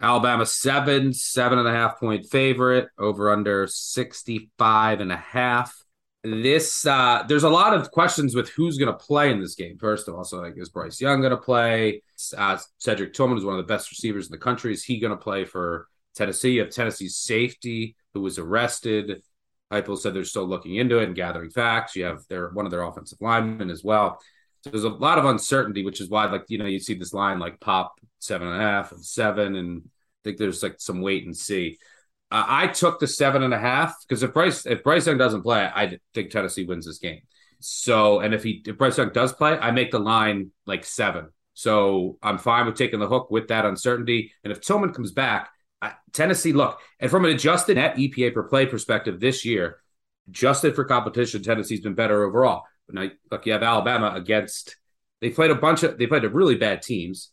[0.02, 5.74] Alabama seven, seven and a half point favorite, over under 65 and a half.
[6.24, 9.78] this uh there's a lot of questions with who's going to play in this game.
[9.78, 12.02] First of all, so like is Bryce Young going to play?
[12.38, 14.74] Uh, Cedric Tillman is one of the best receivers in the country.
[14.74, 16.52] Is he going to play for Tennessee?
[16.54, 19.22] You have Tennessee's safety who was arrested.
[19.72, 21.96] Heupel said they're still looking into it and gathering facts.
[21.96, 24.20] You have their one of their offensive linemen as well.
[24.62, 27.14] So there's a lot of uncertainty, which is why, like you know, you see this
[27.14, 29.90] line like pop seven and a half and seven, and I
[30.24, 31.78] think there's like some wait and see.
[32.32, 35.44] Uh, I took the seven and a half because if Bryce if Bryce Young doesn't
[35.44, 37.22] play, I think Tennessee wins this game.
[37.60, 41.30] So, and if he if Bryce Young does play, I make the line like seven.
[41.54, 44.34] So I'm fine with taking the hook with that uncertainty.
[44.44, 45.50] And if Tillman comes back,
[46.12, 49.80] Tennessee look and from an adjusted net EPA per play perspective this year,
[50.28, 52.64] adjusted for competition, Tennessee's been better overall.
[52.88, 54.78] But now, look, you have Alabama against
[55.22, 57.32] they played a bunch of they played a really bad teams,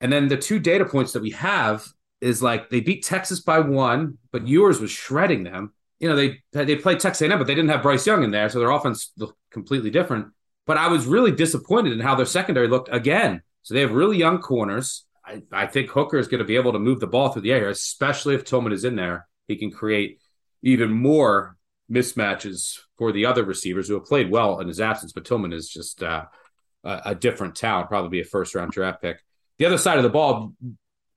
[0.00, 1.86] and then the two data points that we have
[2.20, 5.72] is like they beat Texas by one, but Ewers was shredding them.
[5.98, 8.48] You know, they they played Texas A&M, but they didn't have Bryce Young in there,
[8.48, 10.28] so their offense looked completely different.
[10.66, 13.42] But I was really disappointed in how their secondary looked again.
[13.62, 15.04] So they have really young corners.
[15.30, 17.52] I, I think Hooker is going to be able to move the ball through the
[17.52, 19.28] air, especially if Tillman is in there.
[19.48, 20.20] He can create
[20.62, 21.56] even more
[21.90, 25.12] mismatches for the other receivers who have played well in his absence.
[25.12, 26.24] But Tillman is just uh,
[26.84, 29.22] a, a different talent, probably a first round draft pick.
[29.58, 30.54] The other side of the ball,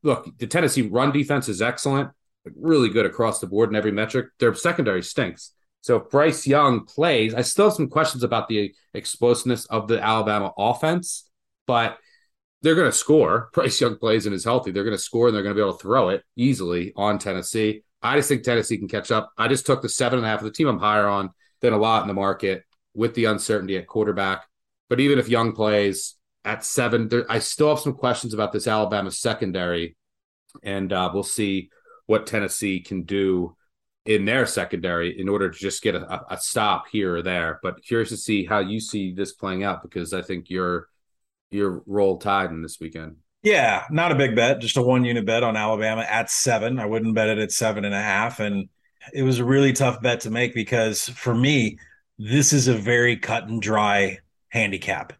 [0.02, 2.10] look, the Tennessee run defense is excellent,
[2.56, 4.28] really good across the board in every metric.
[4.40, 5.54] Their secondary stinks.
[5.82, 10.02] So if Bryce Young plays, I still have some questions about the explosiveness of the
[10.02, 11.30] Alabama offense,
[11.68, 11.98] but
[12.64, 13.50] they're going to score.
[13.54, 14.72] Bryce Young plays and is healthy.
[14.72, 17.20] They're going to score and they're going to be able to throw it easily on
[17.20, 17.84] Tennessee.
[18.02, 19.32] I just think Tennessee can catch up.
[19.38, 21.30] I just took the seven and a half of the team I'm higher on
[21.62, 22.64] than a lot in the market
[22.96, 24.46] with the uncertainty at quarterback.
[24.90, 27.08] But even if Young plays, at seven.
[27.08, 29.96] There, I still have some questions about this Alabama secondary,
[30.62, 31.70] and uh, we'll see
[32.06, 33.56] what Tennessee can do
[34.06, 37.60] in their secondary in order to just get a, a, stop here or there.
[37.64, 40.90] But curious to see how you see this playing out because I think you're
[41.54, 43.18] you're roll tide in this weekend.
[43.44, 46.80] Yeah, not a big bet, just a one unit bet on Alabama at seven.
[46.80, 48.40] I wouldn't bet it at seven and a half.
[48.40, 48.70] And
[49.14, 51.78] it was a really tough bet to make because for me,
[52.18, 55.14] this is a very cut and dry handicap.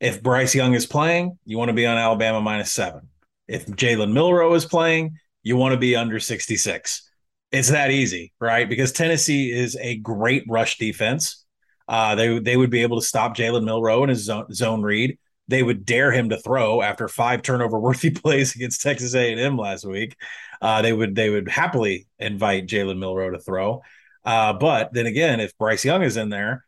[0.00, 3.08] If Bryce Young is playing, you want to be on Alabama minus seven.
[3.46, 7.10] If Jalen Milroe is playing, you want to be under 66.
[7.52, 8.68] It's that easy, right?
[8.68, 11.44] Because Tennessee is a great rush defense.
[11.86, 15.18] Uh, they they would be able to stop Jalen Milroe in his zone, zone read.
[15.48, 19.84] They would dare him to throw after five turnover worthy plays against Texas A&M last
[19.84, 20.16] week.
[20.60, 23.82] Uh, they would they would happily invite Jalen Milroe to throw.
[24.24, 26.64] Uh, but then again, if Bryce Young is in there,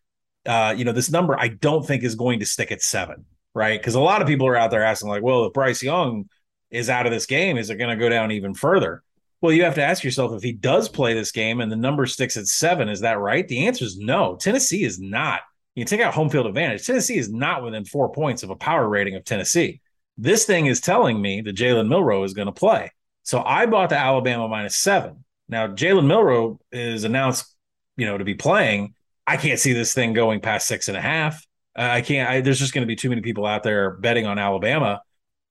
[0.46, 3.78] uh, you know, this number I don't think is going to stick at seven, right?
[3.78, 6.28] Because a lot of people are out there asking, like, well, if Bryce Young
[6.70, 9.02] is out of this game, is it going to go down even further?
[9.40, 12.06] Well, you have to ask yourself if he does play this game and the number
[12.06, 13.46] sticks at seven, is that right?
[13.46, 14.36] The answer is no.
[14.36, 15.40] Tennessee is not.
[15.80, 16.84] You take out home field advantage.
[16.84, 19.80] Tennessee is not within four points of a power rating of Tennessee.
[20.18, 22.92] This thing is telling me that Jalen Milroe is going to play.
[23.22, 25.24] So I bought the Alabama minus seven.
[25.48, 27.56] Now, Jalen Milroe is announced,
[27.96, 28.92] you know, to be playing.
[29.26, 31.42] I can't see this thing going past six and a half.
[31.74, 32.28] Uh, I can't.
[32.28, 35.00] I, there's just going to be too many people out there betting on Alabama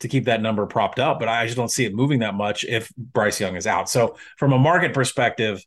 [0.01, 2.65] to keep that number propped up, but I just don't see it moving that much
[2.65, 3.89] if Bryce Young is out.
[3.89, 5.65] So from a market perspective,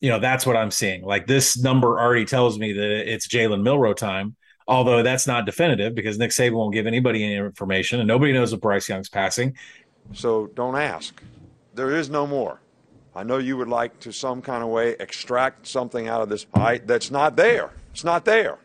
[0.00, 1.02] you know that's what I'm seeing.
[1.04, 4.36] Like this number already tells me that it's Jalen Milroe time.
[4.68, 8.52] Although that's not definitive because Nick Saban won't give anybody any information, and nobody knows
[8.52, 9.56] what Bryce Young's passing.
[10.12, 11.20] So don't ask.
[11.74, 12.60] There is no more.
[13.14, 16.44] I know you would like to some kind of way extract something out of this
[16.44, 17.72] fight that's not there.
[17.90, 18.58] It's not there.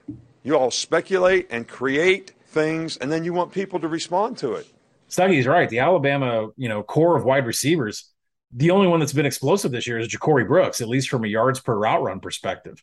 [0.43, 4.67] You all speculate and create things, and then you want people to respond to it.
[5.09, 5.67] Stuckey's right.
[5.67, 8.11] The Alabama, you know, core of wide receivers,
[8.55, 11.27] the only one that's been explosive this year is Ja'Corey Brooks, at least from a
[11.27, 12.81] yards per route run perspective.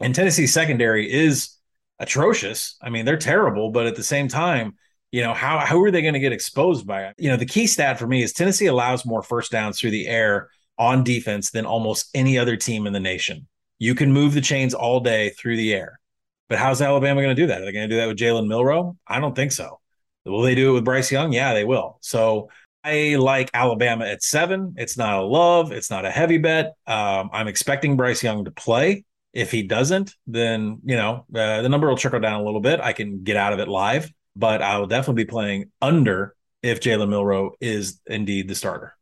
[0.00, 1.56] And Tennessee's secondary is
[2.00, 2.76] atrocious.
[2.82, 4.74] I mean, they're terrible, but at the same time,
[5.12, 7.14] you know, how how are they going to get exposed by it?
[7.18, 10.08] You know, the key stat for me is Tennessee allows more first downs through the
[10.08, 13.46] air on defense than almost any other team in the nation.
[13.78, 16.00] You can move the chains all day through the air.
[16.48, 17.62] But how's Alabama going to do that?
[17.62, 18.96] Are they going to do that with Jalen Milroe?
[19.06, 19.80] I don't think so.
[20.24, 21.32] Will they do it with Bryce Young?
[21.32, 21.98] Yeah, they will.
[22.00, 22.48] So
[22.84, 24.74] I like Alabama at seven.
[24.76, 25.72] It's not a love.
[25.72, 26.74] It's not a heavy bet.
[26.86, 29.04] Um, I'm expecting Bryce Young to play.
[29.32, 32.80] If he doesn't, then you know uh, the number will trickle down a little bit.
[32.80, 36.80] I can get out of it live, but I will definitely be playing under if
[36.80, 38.94] Jalen Milroe is indeed the starter.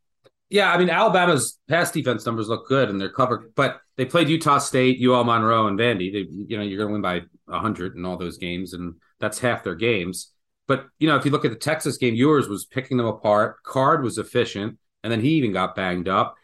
[0.49, 4.29] Yeah, I mean Alabama's pass defense numbers look good and they're covered, but they played
[4.29, 6.11] Utah State, UL Monroe, and Vandy.
[6.11, 7.21] They, you know, you're going to win by
[7.57, 10.31] hundred in all those games, and that's half their games.
[10.71, 13.61] But you know, if you look at the Texas game, Ewers was picking them apart.
[13.63, 16.35] Card was efficient, and then he even got banged up.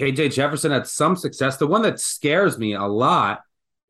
[0.00, 1.58] KJ Jefferson had some success.
[1.58, 3.42] The one that scares me a lot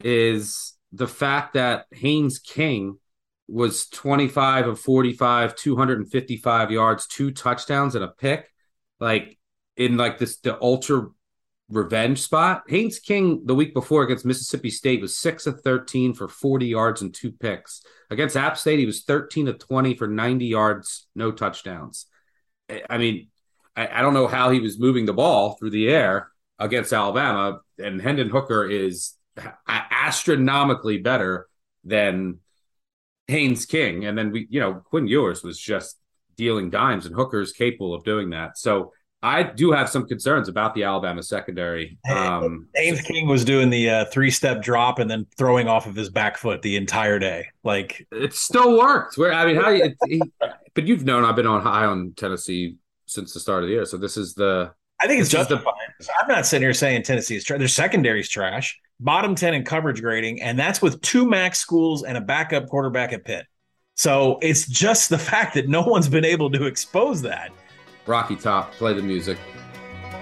[0.02, 2.98] is the fact that Haynes King
[3.46, 8.50] was 25 of 45, 255 yards, two touchdowns and a pick,
[8.98, 9.38] like
[9.76, 11.06] in like this the ultra
[11.68, 12.62] revenge spot.
[12.68, 17.02] Haynes King the week before against Mississippi State was six of 13 for 40 yards
[17.02, 17.82] and two picks.
[18.10, 22.06] Against App State, he was 13 of 20 for 90 yards, no touchdowns.
[22.88, 23.28] I mean,
[23.74, 27.60] I, I don't know how he was moving the ball through the air against Alabama,
[27.78, 29.14] and Hendon Hooker is
[29.68, 31.48] astronomically better
[31.84, 32.38] than
[33.26, 34.04] Haynes King.
[34.04, 35.98] And then we, you know, Quinn Ewers was just
[36.36, 38.56] dealing dimes, and Hooker's capable of doing that.
[38.56, 41.98] So I do have some concerns about the Alabama secondary.
[42.08, 45.94] Um, Haynes King was doing the uh, three step drop and then throwing off of
[45.94, 47.46] his back foot the entire day.
[47.64, 49.16] Like it still worked.
[49.16, 49.70] Where I mean, how?
[49.70, 50.22] It, he,
[50.74, 52.76] but you've known I've been on high on Tennessee
[53.06, 53.84] since the start of the year.
[53.84, 54.72] So this is the.
[55.00, 55.74] I think it's justified.
[55.98, 57.58] The, I'm not sitting here saying Tennessee is trash.
[57.58, 58.78] Their secondary's trash.
[59.00, 63.12] Bottom ten in coverage grading, and that's with two MAC schools and a backup quarterback
[63.12, 63.46] at Pitt.
[63.94, 67.50] So it's just the fact that no one's been able to expose that.
[68.06, 69.36] Rocky Top, play the music.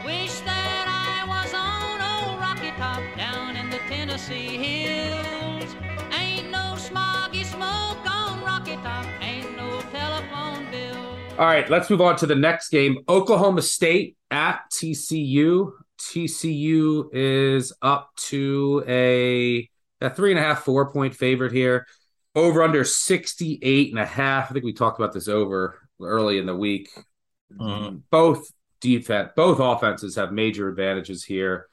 [0.07, 5.77] Wish that I was on old Rocky Top down in the Tennessee hills.
[6.13, 10.97] Ain't no smoggy smoke on Rocky Top, ain't no telephone bill.
[11.39, 12.99] All right, let's move on to the next game.
[13.07, 15.73] Oklahoma State at TCU.
[16.01, 19.69] TCU is up to a,
[20.01, 21.87] a three and a half, four point favorite here.
[22.35, 24.51] Over under 68 and a half.
[24.51, 26.89] I think we talked about this over early in the week.
[27.53, 27.99] Mm-hmm.
[28.11, 28.47] Both
[28.81, 31.69] defense, both offenses have major advantages here.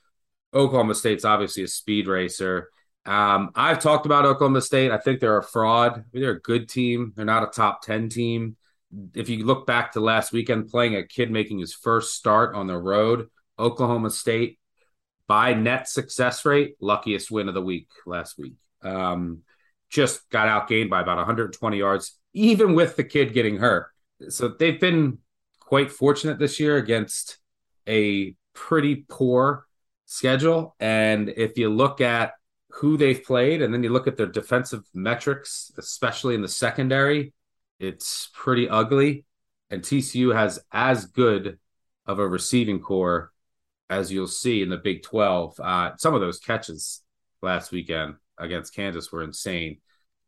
[0.54, 2.70] Oklahoma State's obviously a speed racer.
[3.06, 4.92] Um, I've talked about Oklahoma State.
[4.92, 6.06] I think they're a fraud.
[6.14, 7.14] They're a good team.
[7.16, 8.58] They're not a top 10 team.
[9.16, 12.68] If you look back to last weekend, playing a kid making his first start on
[12.68, 14.60] the road, Oklahoma State
[15.28, 18.56] by net success rate, luckiest win of the week last week.
[18.82, 19.44] Um,
[19.90, 23.88] just got outgained by about 120 yards, even with the kid getting hurt.
[24.30, 25.20] So they've been
[25.72, 27.38] quite fortunate this year against
[27.88, 29.66] a pretty poor
[30.06, 30.76] schedule.
[30.82, 32.34] And if you look at
[32.72, 37.32] who they've played and then you look at their defensive metrics, especially in the secondary,
[37.80, 39.24] it's pretty ugly.
[39.70, 41.58] And TCU has as good
[42.06, 43.32] of a receiving corps
[43.90, 45.58] as you'll see in the Big 12.
[45.58, 47.02] Uh, some of those catches
[47.42, 49.78] last weekend against Kansas were insane.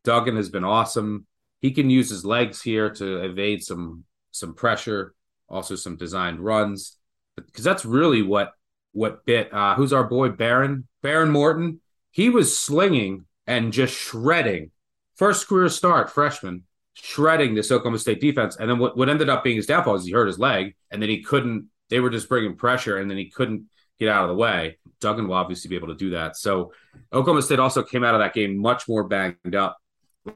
[0.05, 1.27] Duggan has been awesome.
[1.59, 5.13] He can use his legs here to evade some some pressure
[5.53, 6.97] also some designed runs,
[7.35, 8.51] because that's really what
[8.91, 9.53] what bit.
[9.53, 11.79] Uh, who's our boy Behren Behren Morton?
[12.11, 14.71] He was slinging and just shredding.
[15.15, 16.63] First career start, freshman,
[16.93, 18.55] shredding this Oklahoma State defense.
[18.55, 21.01] And then what, what ended up being his downfall is he hurt his leg, and
[21.01, 21.69] then he couldn't.
[21.89, 23.65] They were just bringing pressure, and then he couldn't
[23.99, 24.77] get out of the way.
[24.99, 26.35] Duggan will obviously be able to do that.
[26.37, 26.71] So
[27.11, 29.77] Oklahoma State also came out of that game much more banged up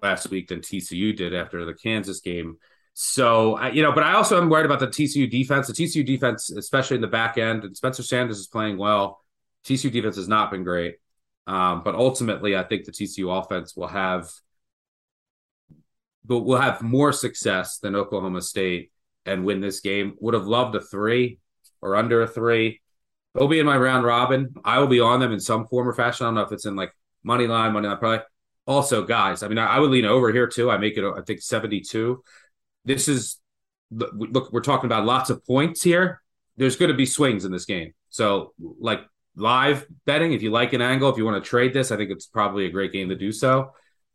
[0.04, 2.58] last week than TCU did after the Kansas game.
[3.00, 5.68] So, you know, but I also am worried about the TCU defense.
[5.68, 9.24] The TCU defense, especially in the back end, and Spencer Sanders is playing well.
[9.66, 10.96] TCU defense has not been great.
[11.46, 14.32] Um, but ultimately, I think the TCU offense will have
[16.26, 18.92] but will have more success than Oklahoma State
[19.28, 20.16] and win this game.
[20.20, 21.38] Would have loved a three
[21.84, 22.82] or under a three.
[23.36, 24.56] They'll be in my round robin.
[24.66, 26.26] I will be on them in some form or fashion.
[26.26, 28.26] I don't know if it's in like money line, money line, probably.
[28.66, 30.72] Also, guys, I mean, I, I would lean over here too.
[30.72, 32.24] I make it, I think, 72
[32.88, 33.38] this is
[33.92, 36.22] look, we're talking about lots of points here.
[36.56, 37.94] There's going to be swings in this game.
[38.10, 39.02] So, like
[39.36, 42.10] live betting, if you like an angle, if you want to trade this, I think
[42.10, 43.74] it's probably a great game to do so.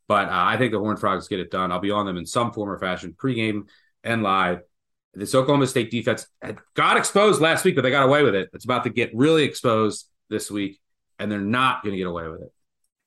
[0.08, 1.70] But uh, I think the Horned Frogs get it done.
[1.70, 3.68] I'll be on them in some form or fashion, pregame
[4.02, 4.60] and live.
[5.14, 6.26] This Oklahoma State defense
[6.74, 8.48] got exposed last week, but they got away with it.
[8.54, 10.80] It's about to get really exposed this week,
[11.18, 12.52] and they're not going to get away with it.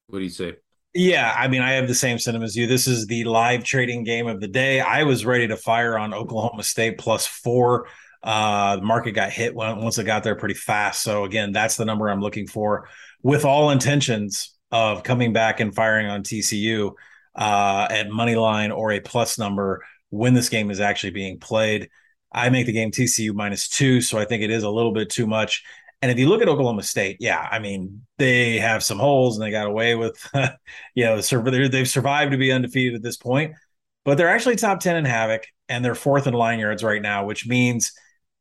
[0.07, 0.55] What do you say?
[0.97, 2.67] Yeah, I mean, I have the same sentiment as you.
[2.67, 4.79] This is the live trading game of the day.
[4.79, 7.87] I was ready to fire on Oklahoma State plus four.
[8.23, 11.01] Uh, the market got hit once it got there pretty fast.
[11.01, 12.87] So again, that's the number I'm looking for,
[13.21, 16.95] with all intentions of coming back and firing on TCU
[17.35, 21.89] uh, at money line or a plus number when this game is actually being played.
[22.31, 25.09] I make the game TCU minus two, so I think it is a little bit
[25.09, 25.63] too much.
[26.05, 29.43] And if you look at Oklahoma State, yeah, I mean, they have some holes and
[29.43, 30.15] they got away with,
[30.93, 33.55] you know, they've survived to be undefeated at this point,
[34.03, 37.25] but they're actually top 10 in Havoc and they're fourth in line yards right now,
[37.25, 37.91] which means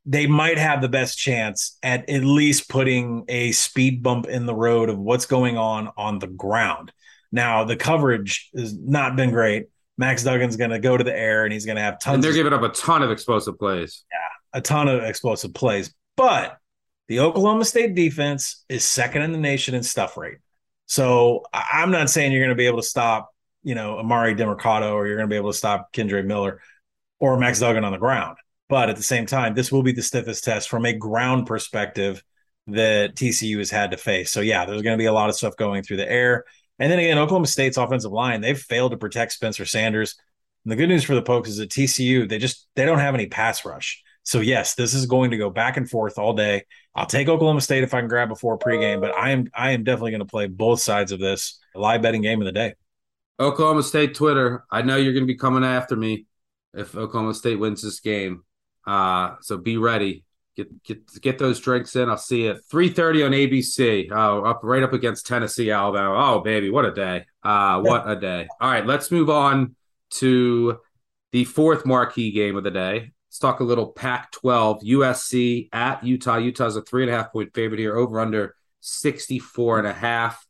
[0.04, 4.54] they might have the best chance at at least putting a speed bump in the
[4.54, 6.92] road of what's going on on the ground.
[7.32, 9.68] Now, the coverage has not been great.
[9.96, 12.16] Max Duggan's going to go to the air and he's going to have tons.
[12.16, 14.04] And they're of, giving up a ton of explosive plays.
[14.12, 15.94] Yeah, a ton of explosive plays.
[16.14, 16.58] But
[17.08, 20.38] the Oklahoma State defense is second in the nation in stuff rate.
[20.86, 23.30] So I'm not saying you're going to be able to stop,
[23.62, 26.60] you know, Emari Demercado or you're going to be able to stop Kendre Miller
[27.20, 28.36] or Max Duggan on the ground.
[28.68, 32.22] But at the same time, this will be the stiffest test from a ground perspective
[32.66, 34.30] that TCU has had to face.
[34.30, 36.44] So yeah, there's going to be a lot of stuff going through the air.
[36.78, 40.16] And then again, Oklahoma State's offensive line, they've failed to protect Spencer Sanders.
[40.64, 43.14] And the good news for the Pokes is that TCU, they just they don't have
[43.14, 44.02] any pass rush.
[44.22, 46.64] So yes, this is going to go back and forth all day.
[46.94, 49.84] I'll take Oklahoma State if I can grab before pregame, but I am I am
[49.84, 52.74] definitely going to play both sides of this live betting game of the day.
[53.40, 54.64] Oklahoma State Twitter.
[54.70, 56.26] I know you're going to be coming after me
[56.72, 58.44] if Oklahoma State wins this game.
[58.86, 60.24] Uh, so be ready.
[60.56, 62.08] Get get get those drinks in.
[62.08, 64.08] I'll see you at 3:30 on ABC.
[64.12, 66.14] Oh, up right up against Tennessee, Alabama.
[66.16, 67.26] Oh, baby, what a day.
[67.42, 68.46] Uh, what a day.
[68.60, 69.74] All right, let's move on
[70.10, 70.78] to
[71.32, 73.13] the fourth marquee game of the day.
[73.34, 76.36] Let's talk a little Pac 12 USC at Utah.
[76.36, 80.46] Utah's a three and a half point favorite here, over under 64 and a half.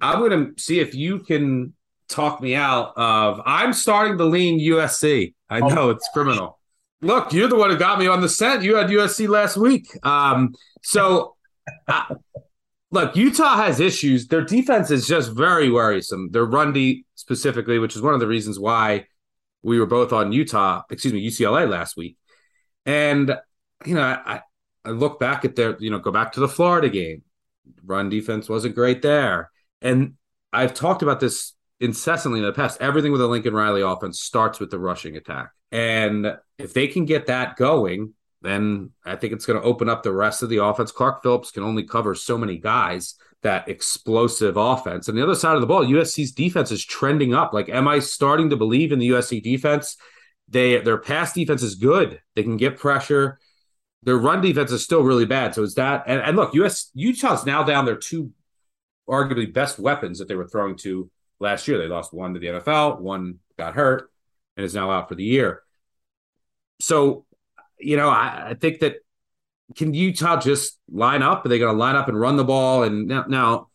[0.00, 1.74] I'm going to see if you can
[2.08, 3.40] talk me out of.
[3.44, 5.34] I'm starting to lean USC.
[5.50, 6.60] I know oh, it's criminal.
[7.02, 8.62] Look, you're the one who got me on the scent.
[8.62, 9.88] You had USC last week.
[10.06, 11.34] Um, so,
[11.88, 12.14] uh,
[12.92, 14.28] look, Utah has issues.
[14.28, 16.30] Their defense is just very worrisome.
[16.30, 19.06] Their run D specifically, which is one of the reasons why
[19.64, 22.16] we were both on Utah, excuse me, UCLA last week.
[22.88, 23.36] And,
[23.84, 24.40] you know, I,
[24.82, 27.22] I look back at their, you know, go back to the Florida game.
[27.84, 29.50] Run defense wasn't great there.
[29.82, 30.14] And
[30.54, 32.80] I've talked about this incessantly in the past.
[32.80, 35.50] Everything with the Lincoln Riley offense starts with the rushing attack.
[35.70, 40.02] And if they can get that going, then I think it's going to open up
[40.02, 40.90] the rest of the offense.
[40.90, 45.08] Clark Phillips can only cover so many guys that explosive offense.
[45.08, 47.52] And the other side of the ball, USC's defense is trending up.
[47.52, 49.98] Like, am I starting to believe in the USC defense?
[50.48, 52.20] They their pass defense is good.
[52.34, 53.38] They can get pressure.
[54.02, 55.54] Their run defense is still really bad.
[55.54, 58.32] So it's that and, and look, US Utah's now down their two
[59.08, 61.78] arguably best weapons that they were throwing to last year.
[61.78, 64.10] They lost one to the NFL, one got hurt,
[64.56, 65.62] and is now out for the year.
[66.80, 67.24] So,
[67.78, 68.96] you know, I, I think that
[69.76, 71.44] can Utah just line up?
[71.44, 72.82] Are they going to line up and run the ball?
[72.84, 73.68] And now, now,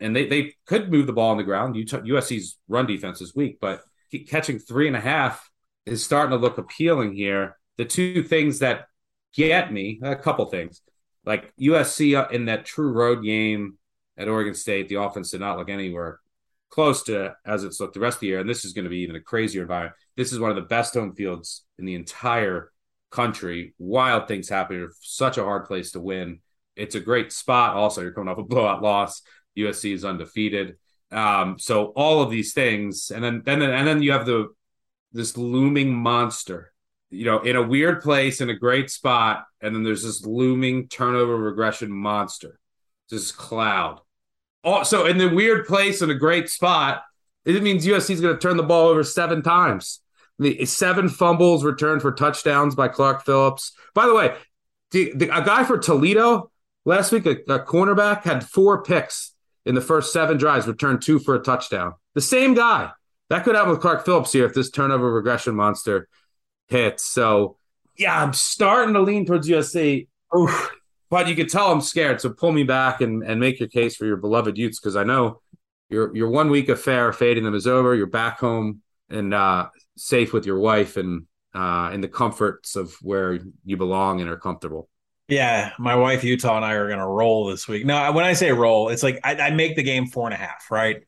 [0.00, 1.76] and they, they could move the ball on the ground.
[1.76, 3.82] Utah, USC's run defense is weak, but
[4.28, 5.47] catching three and a half
[5.88, 7.56] is starting to look appealing here.
[7.76, 8.86] The two things that
[9.34, 10.82] get me, a couple things,
[11.24, 13.78] like USC in that true road game
[14.16, 16.20] at Oregon State, the offense did not look anywhere
[16.70, 18.40] close to as it's looked the rest of the year.
[18.40, 19.96] And this is going to be even a crazier environment.
[20.16, 22.72] This is one of the best home fields in the entire
[23.10, 23.74] country.
[23.78, 24.90] Wild things happen.
[25.00, 26.40] Such a hard place to win.
[26.76, 27.76] It's a great spot.
[27.76, 29.22] Also, you're coming off a blowout loss.
[29.56, 30.76] USC is undefeated.
[31.10, 34.48] Um, so all of these things, and then then and then you have the
[35.18, 36.72] this looming monster,
[37.10, 40.88] you know, in a weird place in a great spot, and then there's this looming
[40.88, 42.58] turnover regression monster,
[43.10, 44.00] this cloud
[44.64, 47.02] oh, also in the weird place in a great spot,
[47.44, 50.00] it means USC is going to turn the ball over seven times.
[50.64, 53.72] Seven fumbles returned for touchdowns by Clark Phillips.
[53.94, 54.36] By the way,
[54.92, 56.50] the, the, a guy for Toledo
[56.84, 59.34] last week, a, a cornerback, had four picks
[59.66, 61.94] in the first seven drives, returned two for a touchdown.
[62.14, 62.90] The same guy.
[63.30, 66.08] That could happen with Clark Phillips here if this turnover regression monster
[66.68, 67.04] hits.
[67.04, 67.56] So,
[67.96, 70.08] yeah, I'm starting to lean towards USC.
[70.36, 70.70] Oof
[71.10, 72.20] but you can tell I'm scared.
[72.20, 75.04] So pull me back and, and make your case for your beloved Utes because I
[75.04, 75.40] know
[75.88, 77.94] your your one week affair fading them is over.
[77.94, 82.92] You're back home and uh, safe with your wife and uh, in the comforts of
[83.00, 84.88] where you belong and are comfortable.
[85.28, 87.84] Yeah, my wife Utah and I are going to roll this week.
[87.84, 90.38] Now, when I say roll, it's like I, I make the game four and a
[90.38, 91.02] half, right?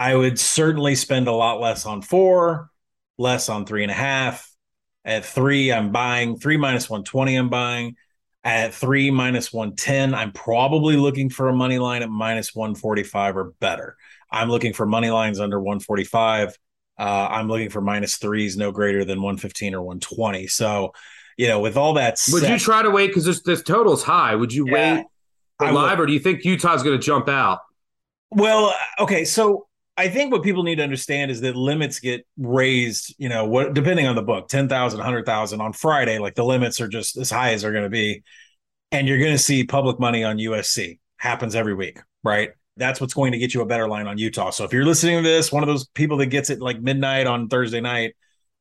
[0.00, 2.70] I would certainly spend a lot less on four,
[3.18, 4.50] less on three and a half.
[5.04, 7.36] At three, I'm buying three minus 120.
[7.36, 7.96] I'm buying
[8.42, 10.14] at three minus 110.
[10.14, 13.94] I'm probably looking for a money line at minus 145 or better.
[14.32, 16.58] I'm looking for money lines under 145.
[16.98, 20.46] Uh, I'm looking for minus threes, no greater than 115 or 120.
[20.46, 20.92] So,
[21.36, 24.34] you know, with all that, would you try to wait because this, this total's high?
[24.34, 25.06] Would you yeah, wait
[25.60, 27.58] live, or do you think Utah's going to jump out?
[28.30, 29.66] Well, okay, so
[29.96, 33.74] I think what people need to understand is that limits get raised, you know, what
[33.74, 37.52] depending on the book, 10,000, 100,000 on Friday, like the limits are just as high
[37.52, 38.22] as they're going to be.
[38.92, 42.50] And you're going to see public money on USC happens every week, right?
[42.76, 44.50] That's what's going to get you a better line on Utah.
[44.50, 47.26] So if you're listening to this, one of those people that gets it like midnight
[47.26, 48.14] on Thursday night,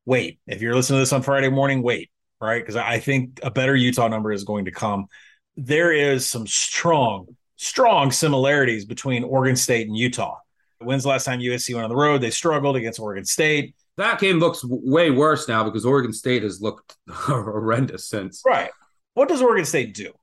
[0.06, 0.40] wait.
[0.46, 2.12] If you're listening to this on Friday morning, wait,
[2.42, 2.62] right?
[2.62, 5.08] Because I think a better Utah number is going to come.
[5.56, 10.38] There is some strong, strong similarities between Oregon State and Utah
[10.82, 12.22] When's the last time USC went on the road?
[12.22, 13.76] They struggled against Oregon State.
[13.98, 18.42] That game looks way worse now because Oregon State has looked horrendous since.
[18.46, 18.72] Right.
[19.14, 20.14] What does Oregon State do?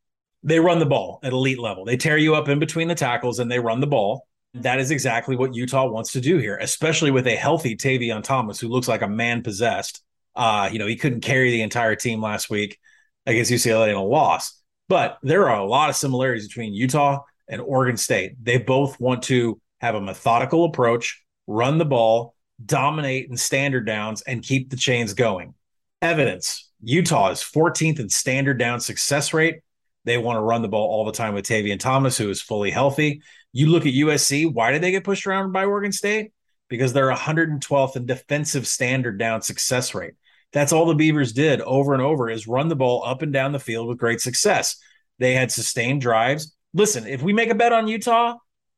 [0.43, 1.85] They run the ball at elite level.
[1.85, 4.27] They tear you up in between the tackles and they run the ball.
[4.55, 8.59] That is exactly what Utah wants to do here, especially with a healthy Tavion Thomas,
[8.59, 10.03] who looks like a man possessed.
[10.35, 12.79] Uh, you know, he couldn't carry the entire team last week
[13.27, 14.59] against UCLA in a loss.
[14.89, 18.43] But there are a lot of similarities between Utah and Oregon State.
[18.43, 24.23] They both want to have a methodical approach, run the ball, dominate in standard downs,
[24.23, 25.55] and keep the chains going.
[26.03, 29.61] Evidence Utah is 14th in standard down success rate.
[30.05, 32.71] They want to run the ball all the time with Tavion Thomas, who is fully
[32.71, 33.23] healthy.
[33.53, 36.33] You look at USC, why did they get pushed around by Oregon State?
[36.69, 40.15] Because they're 112th in defensive standard down success rate.
[40.53, 43.53] That's all the Beavers did over and over is run the ball up and down
[43.53, 44.77] the field with great success.
[45.19, 46.55] They had sustained drives.
[46.73, 48.37] Listen, if we make a bet on Utah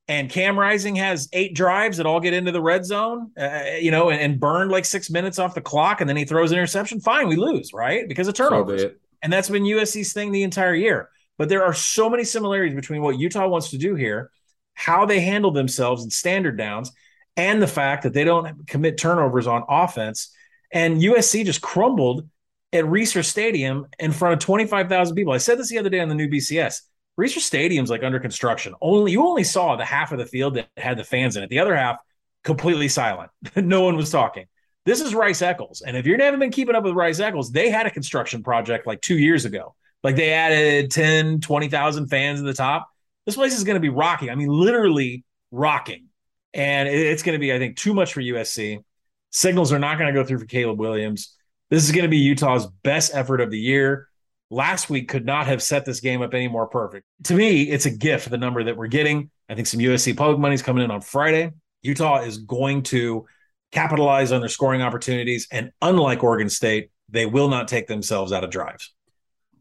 [0.09, 3.91] and Cam Rising has eight drives that all get into the red zone, uh, you
[3.91, 6.57] know, and, and burned like six minutes off the clock, and then he throws an
[6.57, 8.09] interception, fine, we lose, right?
[8.09, 8.83] Because of turnovers.
[8.83, 8.91] So
[9.23, 11.11] and that's been USC's thing the entire year.
[11.37, 14.31] But there are so many similarities between what Utah wants to do here,
[14.75, 16.91] how they handle themselves in standard downs,
[17.37, 20.35] and the fact that they don't commit turnovers on offense.
[20.73, 22.29] And USC just crumbled
[22.73, 25.33] at Reser Stadium in front of 25,000 people.
[25.33, 26.83] I said this the other day on the new BCS.
[27.19, 28.75] Reser Stadium's like under construction.
[28.81, 31.51] Only you only saw the half of the field that had the fans in it.
[31.51, 31.99] The other half
[32.45, 33.31] completely silent.
[33.57, 34.47] no one was talking.
[34.85, 35.83] This is Rice Eccles.
[35.85, 38.87] And if you haven't been keeping up with Rice Eccles, they had a construction project
[38.87, 39.75] like two years ago.
[40.03, 42.89] Like they added 10, 20,000 fans in the top.
[43.27, 44.31] This place is going to be rocking.
[44.31, 46.07] I mean, literally rocking.
[46.55, 48.83] And it's going to be, I think, too much for USC.
[49.31, 51.37] Signals are not going to go through for Caleb Williams.
[51.69, 54.08] This is going to be Utah's best effort of the year.
[54.51, 57.05] Last week could not have set this game up any more perfect.
[57.25, 59.31] To me, it's a gift, the number that we're getting.
[59.49, 61.53] I think some USC public money is coming in on Friday.
[61.83, 63.27] Utah is going to
[63.73, 65.47] capitalize on their scoring opportunities.
[65.53, 68.95] And unlike Oregon State, they will not take themselves out of drives.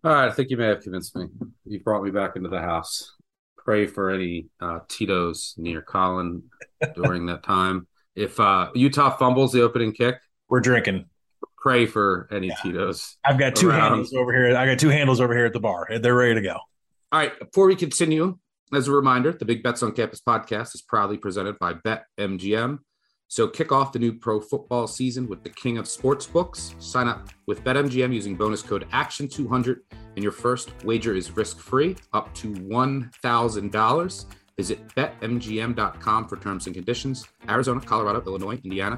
[0.03, 0.29] All right.
[0.29, 1.25] I think you may have convinced me.
[1.65, 3.13] You brought me back into the house.
[3.57, 6.43] Pray for any uh, Tito's near Collin
[6.95, 7.87] during that time.
[8.15, 10.15] If uh, Utah fumbles the opening kick,
[10.49, 11.05] we're drinking.
[11.57, 12.55] Pray for any yeah.
[12.61, 13.17] Tito's.
[13.25, 13.81] I've got two around.
[13.81, 14.55] handles over here.
[14.55, 15.87] I got two handles over here at the bar.
[15.99, 16.53] They're ready to go.
[17.11, 17.37] All right.
[17.39, 18.37] Before we continue,
[18.73, 22.79] as a reminder, the Big Bets on Campus podcast is proudly presented by BetMGM.
[23.29, 26.75] So kick off the new pro football season with the king of sports books.
[26.79, 29.79] Sign up with BetMGM using bonus code ACTION200
[30.15, 34.25] and your first wager is risk-free up to $1,000.
[34.57, 37.27] Visit betmgm.com for terms and conditions.
[37.47, 38.97] Arizona, Colorado, Illinois, Indiana,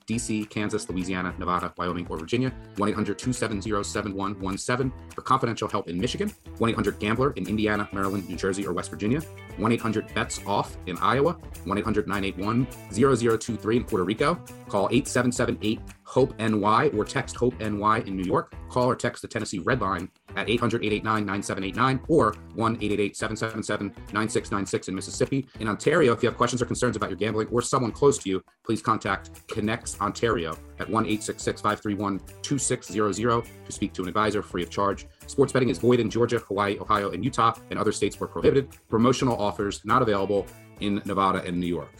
[0.07, 2.53] DC, Kansas, Louisiana, Nevada, Wyoming, or Virginia.
[2.77, 6.31] 1 800 270 7117 for confidential help in Michigan.
[6.57, 9.21] 1 800 Gambler in Indiana, Maryland, New Jersey, or West Virginia.
[9.57, 11.37] 1 800 Bets Off in Iowa.
[11.65, 14.35] 1 800 981 0023 in Puerto Rico.
[14.67, 18.53] Call 8778 HOPE NY or text HOPE NY in New York.
[18.69, 23.87] Call or text the Tennessee Red Line at 800 889 9789 or 1 888 777
[24.13, 25.47] 9696 in Mississippi.
[25.59, 28.29] In Ontario, if you have questions or concerns about your gambling or someone close to
[28.29, 34.63] you, please contact ConnexOntario at 1 866 531 2600 to speak to an advisor free
[34.63, 35.07] of charge.
[35.27, 38.69] Sports betting is void in Georgia, Hawaii, Ohio, and Utah, and other states where prohibited.
[38.89, 40.45] Promotional offers not available
[40.79, 41.93] in Nevada and New York.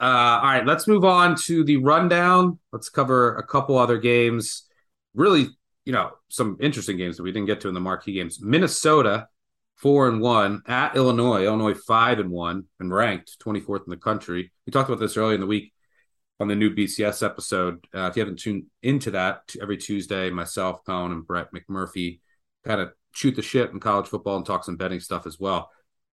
[0.00, 2.58] Uh, all right, let's move on to the rundown.
[2.72, 4.66] Let's cover a couple other games.
[5.14, 5.48] Really,
[5.84, 8.40] you know, some interesting games that we didn't get to in the marquee games.
[8.40, 9.28] Minnesota,
[9.76, 11.44] four and one at Illinois.
[11.44, 14.52] Illinois five and one and ranked 24th in the country.
[14.66, 15.74] We talked about this earlier in the week
[16.40, 17.86] on the new BCS episode.
[17.94, 22.20] Uh, if you haven't tuned into that, every Tuesday, myself, Cohen, and Brett McMurphy
[22.66, 25.70] kind of shoot the shit in college football and talk some betting stuff as well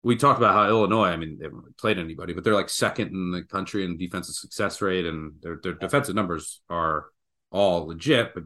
[0.05, 2.69] we talked about how Illinois, I mean, they haven't really played anybody, but they're like
[2.69, 7.07] second in the country in defensive success rate, and their their defensive numbers are
[7.51, 8.43] all legit, but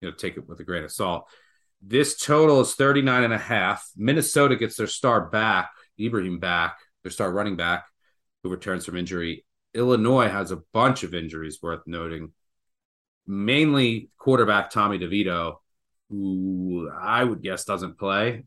[0.00, 1.28] you know, take it with a grain of salt.
[1.82, 3.84] This total is 39 and a half.
[3.96, 7.86] Minnesota gets their star back, Ibrahim back, their star running back,
[8.44, 9.44] who returns from injury.
[9.74, 12.32] Illinois has a bunch of injuries worth noting,
[13.26, 15.56] mainly quarterback Tommy DeVito,
[16.08, 18.44] who I would guess doesn't play.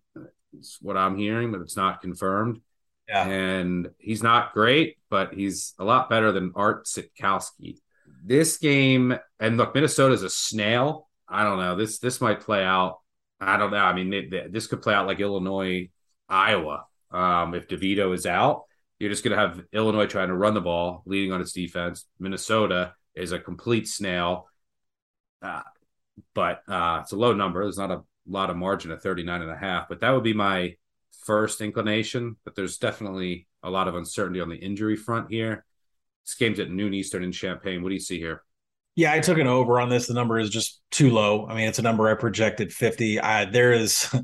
[0.57, 2.59] It's what I'm hearing, but it's not confirmed.
[3.07, 3.27] Yeah.
[3.27, 7.77] And he's not great, but he's a lot better than Art Sitkowski.
[8.23, 11.09] This game, and look, Minnesota's a snail.
[11.27, 11.75] I don't know.
[11.75, 12.99] This this might play out.
[13.41, 13.77] I don't know.
[13.77, 15.89] I mean, they, they, this could play out like Illinois,
[16.29, 18.63] Iowa, um, if DeVito is out,
[19.03, 22.05] You're just going to have Illinois trying to run the ball, leading on its defense.
[22.21, 24.47] Minnesota is a complete snail.
[25.41, 25.63] Uh,
[26.33, 27.63] but uh, it's a low number.
[27.63, 30.31] There's not a lot of margin at 39 and a half, but that would be
[30.31, 30.77] my
[31.25, 32.37] first inclination.
[32.45, 35.65] But there's definitely a lot of uncertainty on the injury front here.
[36.25, 37.83] This game's at noon Eastern in Champaign.
[37.83, 38.41] What do you see here?
[38.95, 40.07] Yeah, I took an over on this.
[40.07, 41.45] The number is just too low.
[41.45, 43.19] I mean, it's a number I projected 50.
[43.19, 44.15] I, there is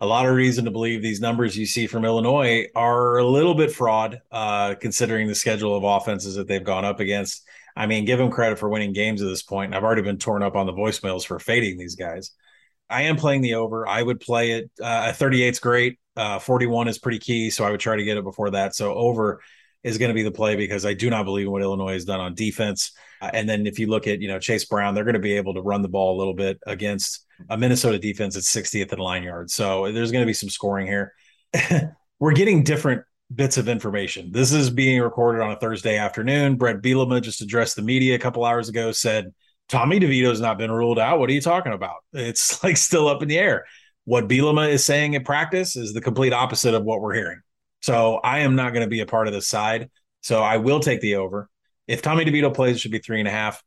[0.00, 3.54] a lot of reason to believe these numbers you see from Illinois are a little
[3.54, 7.44] bit fraud, uh, considering the schedule of offenses that they've gone up against.
[7.74, 9.74] I mean, give them credit for winning games at this point.
[9.74, 12.32] I've already been torn up on the voicemails for fading these guys.
[12.88, 13.86] I am playing the over.
[13.86, 14.70] I would play it.
[14.82, 15.98] Uh, 38 is great.
[16.16, 17.50] Uh, 41 is pretty key.
[17.50, 18.74] So I would try to get it before that.
[18.74, 19.42] So over
[19.82, 22.04] is going to be the play because I do not believe in what Illinois has
[22.04, 22.92] done on defense.
[23.20, 25.36] Uh, and then if you look at, you know, Chase Brown, they're going to be
[25.36, 28.98] able to run the ball a little bit against a Minnesota defense at 60th in
[28.98, 29.54] line yards.
[29.54, 31.12] So there's going to be some scoring here.
[32.18, 33.02] We're getting different
[33.34, 34.30] bits of information.
[34.32, 36.56] This is being recorded on a Thursday afternoon.
[36.56, 39.32] Brett Bielema just addressed the media a couple hours ago, said,
[39.68, 41.18] Tommy DeVito's not been ruled out.
[41.18, 41.96] What are you talking about?
[42.12, 43.66] It's like still up in the air.
[44.04, 47.40] What Bielema is saying in practice is the complete opposite of what we're hearing.
[47.82, 49.90] So I am not going to be a part of this side.
[50.20, 51.48] So I will take the over.
[51.88, 53.62] If Tommy DeVito plays, it should be three and a half.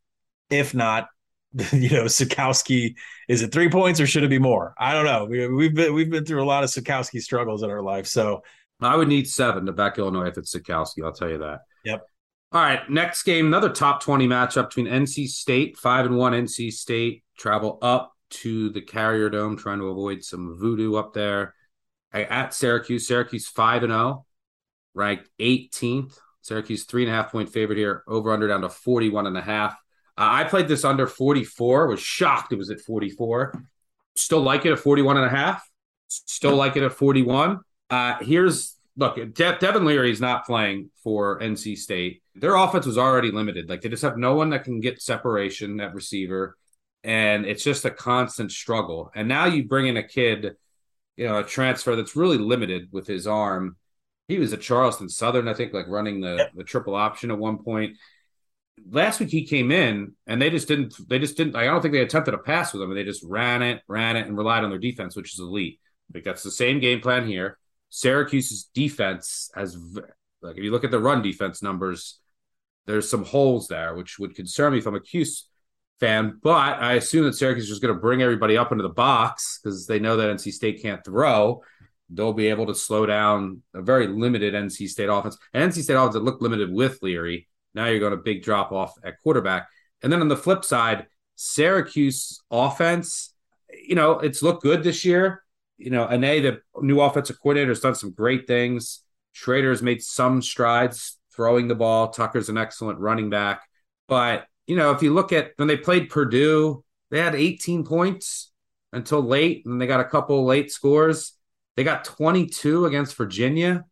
[0.48, 1.08] If not,
[1.72, 2.94] you know, Sitkowski
[3.28, 4.74] is it three points or should it be more?
[4.78, 5.24] I don't know.
[5.24, 8.06] We, have been we've been through a lot of Sitkowski struggles in our life.
[8.06, 8.42] So
[8.80, 11.04] I would need seven to back Illinois if it's Sitkowski.
[11.04, 11.60] I'll tell you that.
[11.84, 12.06] Yep.
[12.52, 16.72] All right, next game, another top 20 matchup between NC State, 5 and 1 NC
[16.72, 21.54] State, travel up to the Carrier Dome, trying to avoid some voodoo up there.
[22.12, 24.26] At Syracuse, Syracuse 5 and 0,
[24.94, 26.18] ranked 18th.
[26.42, 29.42] Syracuse three and a half point favorite here, over under down to 41 and a
[29.42, 29.76] half.
[30.20, 33.64] Uh, I played this under 44, was shocked it was at 44.
[34.16, 35.66] Still like it at 41 and a half.
[36.08, 37.60] Still like it at 41.
[37.88, 42.22] Uh, here's look, De- Devin Leary is not playing for NC State.
[42.34, 43.70] Their offense was already limited.
[43.70, 46.58] Like they just have no one that can get separation at receiver,
[47.02, 49.10] and it's just a constant struggle.
[49.14, 50.54] And now you bring in a kid,
[51.16, 53.76] you know, a transfer that's really limited with his arm.
[54.28, 57.56] He was at Charleston Southern, I think, like running the the triple option at one
[57.64, 57.96] point.
[58.90, 60.94] Last week he came in and they just didn't.
[61.08, 61.56] They just didn't.
[61.56, 62.94] I don't think they attempted a pass with him.
[62.94, 65.80] They just ran it, ran it, and relied on their defense, which is elite.
[66.12, 67.58] Think that's the same game plan here.
[67.90, 69.76] Syracuse's defense has,
[70.42, 72.18] like, if you look at the run defense numbers,
[72.86, 75.48] there's some holes there, which would concern me if I'm a Cuse
[76.00, 76.40] fan.
[76.42, 79.60] But I assume that Syracuse is just going to bring everybody up into the box
[79.62, 81.62] because they know that NC State can't throw.
[82.08, 85.36] They'll be able to slow down a very limited NC State offense.
[85.52, 87.48] And NC State offense looked limited with Leary.
[87.74, 89.68] Now you're going to big drop off at quarterback.
[90.02, 91.06] And then on the flip side,
[91.36, 93.32] Syracuse offense,
[93.86, 95.42] you know, it's looked good this year
[95.80, 99.02] you know, Anae, the new offensive coordinator, has done some great things.
[99.34, 102.10] Shrader has made some strides throwing the ball.
[102.10, 103.62] Tucker's an excellent running back.
[104.06, 108.52] But, you know, if you look at when they played Purdue, they had 18 points
[108.92, 111.32] until late, and they got a couple late scores.
[111.76, 113.86] They got 22 against Virginia.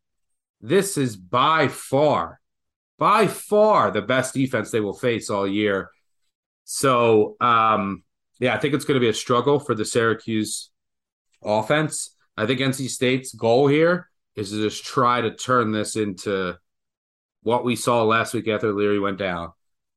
[0.60, 2.37] This is by far,
[2.98, 5.90] by far the best defense they will face all year.
[6.64, 8.02] So, um,
[8.40, 10.70] yeah, I think it's going to be a struggle for the Syracuse
[11.42, 12.14] offense.
[12.36, 16.56] I think NC State's goal here is to just try to turn this into
[17.42, 19.52] what we saw last week after Leary went down.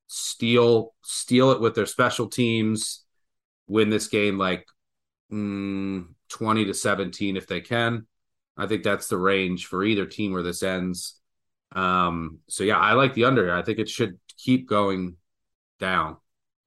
[0.07, 3.03] Steal, steal it with their special teams,
[3.67, 4.65] win this game like
[5.31, 8.07] mm, 20 to 17 if they can.
[8.57, 11.20] I think that's the range for either team where this ends.
[11.73, 13.53] Um, so yeah, I like the under.
[13.53, 15.15] I think it should keep going
[15.79, 16.17] down.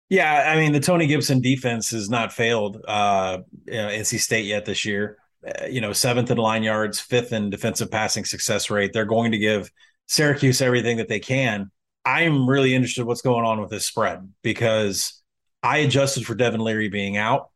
[0.09, 4.45] Yeah, I mean the Tony Gibson defense has not failed uh, you know, NC State
[4.45, 5.19] yet this year.
[5.47, 8.93] Uh, you know, seventh in line yards, fifth in defensive passing success rate.
[8.93, 9.71] They're going to give
[10.07, 11.71] Syracuse everything that they can.
[12.05, 15.23] I'm really interested in what's going on with this spread because
[15.63, 17.51] I adjusted for Devin Leary being out.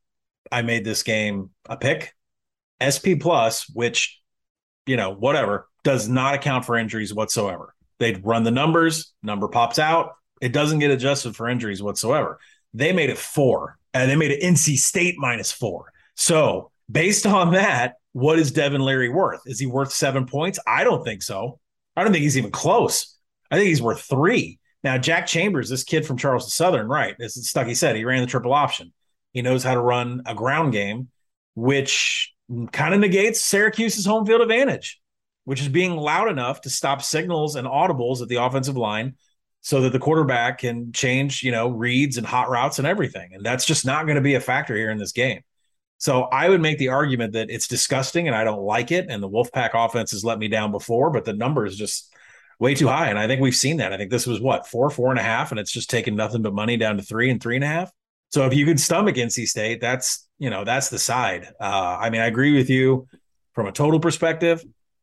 [0.51, 2.15] I made this game a pick.
[2.81, 4.21] SP plus, which,
[4.87, 7.74] you know, whatever, does not account for injuries whatsoever.
[7.99, 12.39] They'd run the numbers, number pops out, it doesn't get adjusted for injuries whatsoever.
[12.74, 15.93] They made it four, and they made it NC State minus four.
[16.14, 19.41] So based on that, what is Devin Leary worth?
[19.47, 20.59] Is he worth seven points?
[20.66, 21.59] I don't think so.
[21.97, 23.16] I don't think he's even close.
[23.51, 24.59] I think he's worth three.
[24.85, 27.16] Now, Jack Chambers, this kid from Charleston Southern, right?
[27.20, 28.93] As Stuckey said, he ran the triple option.
[29.33, 31.09] He knows how to run a ground game,
[31.55, 32.33] which
[32.72, 35.01] kind of negates Syracuse's home field advantage,
[35.49, 39.15] which is being loud enough to stop signals and audibles at the offensive line
[39.63, 43.31] so that the quarterback can change, you know, reads and hot routes and everything.
[43.33, 45.41] And that's just not going to be a factor here in this game.
[45.97, 49.07] So I would make the argument that it's disgusting and I don't like it.
[49.09, 52.15] And the Wolfpack offense has let me down before, but the numbers just
[52.59, 53.09] way too high.
[53.09, 53.95] And I think we've seen that.
[53.95, 56.43] I think this was what four, four and a half, and it's just taken nothing
[56.43, 57.91] but money down to three and three and a half.
[58.29, 61.49] So if you can stomach NC State, that's you know that's the side.
[61.59, 63.09] Uh, I mean, I agree with you
[63.55, 64.63] from a total perspective,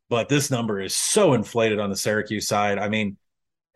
[0.09, 2.77] but this number is so inflated on the Syracuse side.
[2.77, 3.17] I mean,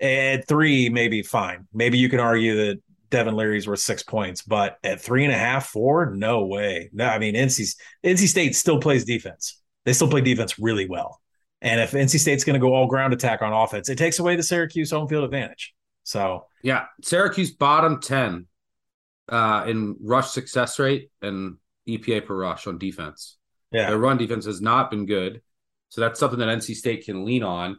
[0.02, 1.68] at three, maybe fine.
[1.74, 5.38] Maybe you can argue that Devin Leary's worth six points, but at three and a
[5.38, 6.90] half, four, no way.
[6.94, 9.60] No, I mean, NC NC State still plays defense.
[9.86, 11.20] They still play defense really well.
[11.62, 14.36] And if NC State's going to go all ground attack on offense, it takes away
[14.36, 15.74] the Syracuse home field advantage.
[16.04, 18.48] So yeah, Syracuse bottom ten
[19.28, 21.58] uh, in rush success rate and
[21.88, 23.38] EPA per rush on defense.
[23.72, 25.42] Yeah, their run defense has not been good,
[25.90, 27.78] so that's something that NC State can lean on.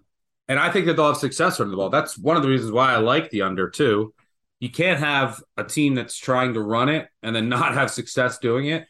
[0.48, 1.90] And I think that they'll have success running the ball.
[1.90, 4.12] That's one of the reasons why I like the under too.
[4.58, 8.38] You can't have a team that's trying to run it and then not have success
[8.38, 8.86] doing it,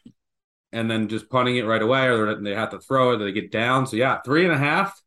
[0.71, 3.31] and then just punting it right away, or they have to throw it, or they
[3.31, 3.85] get down.
[3.85, 4.99] So yeah, three and a half.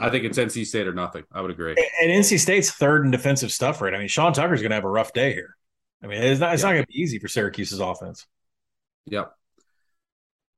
[0.00, 1.24] I think it's NC State or nothing.
[1.30, 1.76] I would agree.
[2.00, 3.94] And NC State's third in defensive stuff rate.
[3.94, 5.56] I mean, Sean Tucker's going to have a rough day here.
[6.02, 8.26] I mean, it's not it's not going to be easy for Syracuse's offense.
[9.06, 9.32] Yep.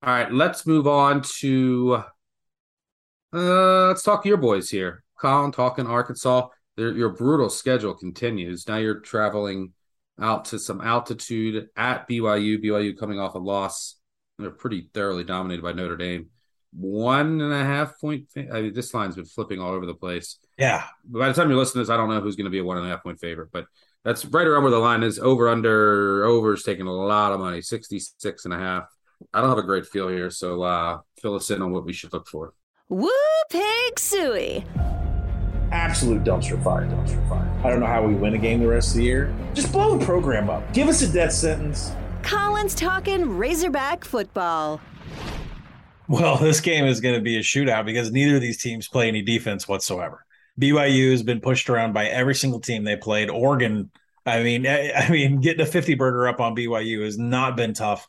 [0.02, 2.04] All right, let's move on to
[3.34, 5.02] uh let's talk your boys here.
[5.18, 6.48] Collin talking Arkansas.
[6.76, 8.68] your brutal schedule continues.
[8.68, 9.72] Now you're traveling
[10.20, 12.62] out to some altitude at BYU.
[12.62, 13.96] BYU coming off a loss.
[14.38, 16.30] They're pretty thoroughly dominated by Notre Dame.
[16.72, 18.26] One and a half point.
[18.36, 20.38] I mean, this line's been flipping all over the place.
[20.58, 20.84] Yeah.
[21.04, 22.64] By the time you listen to this, I don't know who's going to be a
[22.64, 23.66] one and a half point favorite, but
[24.04, 25.18] that's right around where the line is.
[25.18, 28.84] Over under over is taking a lot of money, 66 and a half.
[29.32, 31.92] I don't have a great feel here, so uh, fill us in on what we
[31.92, 32.52] should look for.
[32.90, 33.08] Woo
[33.50, 34.62] pig suey.
[35.72, 37.50] Absolute dumpster fire, dumpster fire.
[37.64, 39.34] I don't know how we win a game the rest of the year.
[39.54, 40.70] Just blow the program up.
[40.74, 41.92] Give us a death sentence.
[42.22, 44.82] Collin's talking Razorback football.
[46.08, 49.08] Well, this game is going to be a shootout because neither of these teams play
[49.08, 50.26] any defense whatsoever.
[50.60, 53.30] BYU has been pushed around by every single team they played.
[53.30, 53.90] Oregon,
[54.26, 58.06] I mean, I mean, getting a 50 burger up on BYU has not been tough.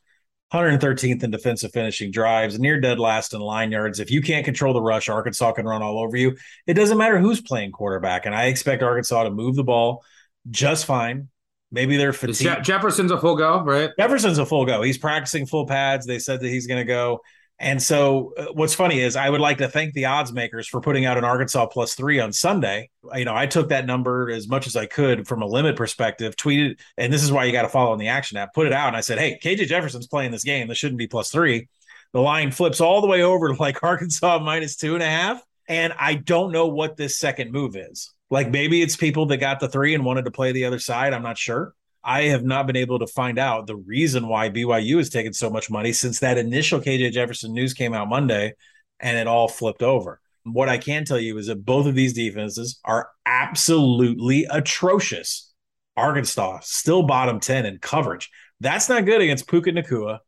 [0.56, 4.00] 113th in defensive finishing drives, near dead last in line yards.
[4.00, 6.38] If you can't control the rush, Arkansas can run all over you.
[6.66, 8.26] It doesn't matter who's playing quarterback.
[8.26, 10.04] And I expect Arkansas to move the ball
[10.50, 11.30] just fine.
[11.72, 12.40] Maybe they're fatigued.
[12.40, 13.90] Je- Jefferson's a full go, right?
[14.00, 14.82] Jefferson's a full go.
[14.82, 16.06] He's practicing full pads.
[16.06, 17.22] They said that he's going to go.
[17.58, 20.82] And so, uh, what's funny is I would like to thank the odds makers for
[20.82, 22.90] putting out an Arkansas plus three on Sunday.
[23.14, 26.36] You know, I took that number as much as I could from a limit perspective,
[26.36, 28.74] tweeted, and this is why you got to follow in the action app, put it
[28.74, 28.90] out.
[28.90, 30.68] And I said, hey, KJ Jefferson's playing this game.
[30.68, 31.70] This shouldn't be plus three.
[32.12, 35.42] The line flips all the way over to like Arkansas minus two and a half.
[35.68, 38.14] And I don't know what this second move is.
[38.30, 41.14] Like maybe it's people that got the three and wanted to play the other side.
[41.14, 41.74] I'm not sure.
[42.06, 45.50] I have not been able to find out the reason why BYU has taken so
[45.50, 48.54] much money since that initial KJ Jefferson news came out Monday
[49.00, 50.22] and it all flipped over.
[50.44, 55.52] What I can tell you is that both of these defenses are absolutely atrocious.
[55.98, 58.30] Arkansas still bottom 10 in coverage.
[58.60, 60.20] That's not good against Puka Nacua,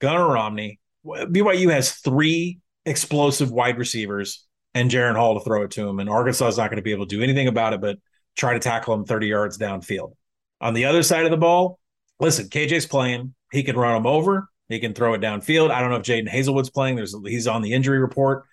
[0.00, 0.78] Gunnar Romney.
[1.06, 4.44] BYU has three explosive wide receivers
[4.74, 6.00] and Jaren Hall to throw it to him.
[6.00, 7.98] And Arkansas is not going to be able to do anything about it but
[8.36, 10.12] try to tackle him 30 yards downfield.
[10.60, 11.78] On the other side of the ball,
[12.20, 13.34] listen, KJ's playing.
[13.52, 14.48] He can run him over.
[14.68, 15.70] He can throw it downfield.
[15.70, 16.96] I don't know if Jadon Haselwood's playing.
[16.96, 18.44] There's he's on the injury report,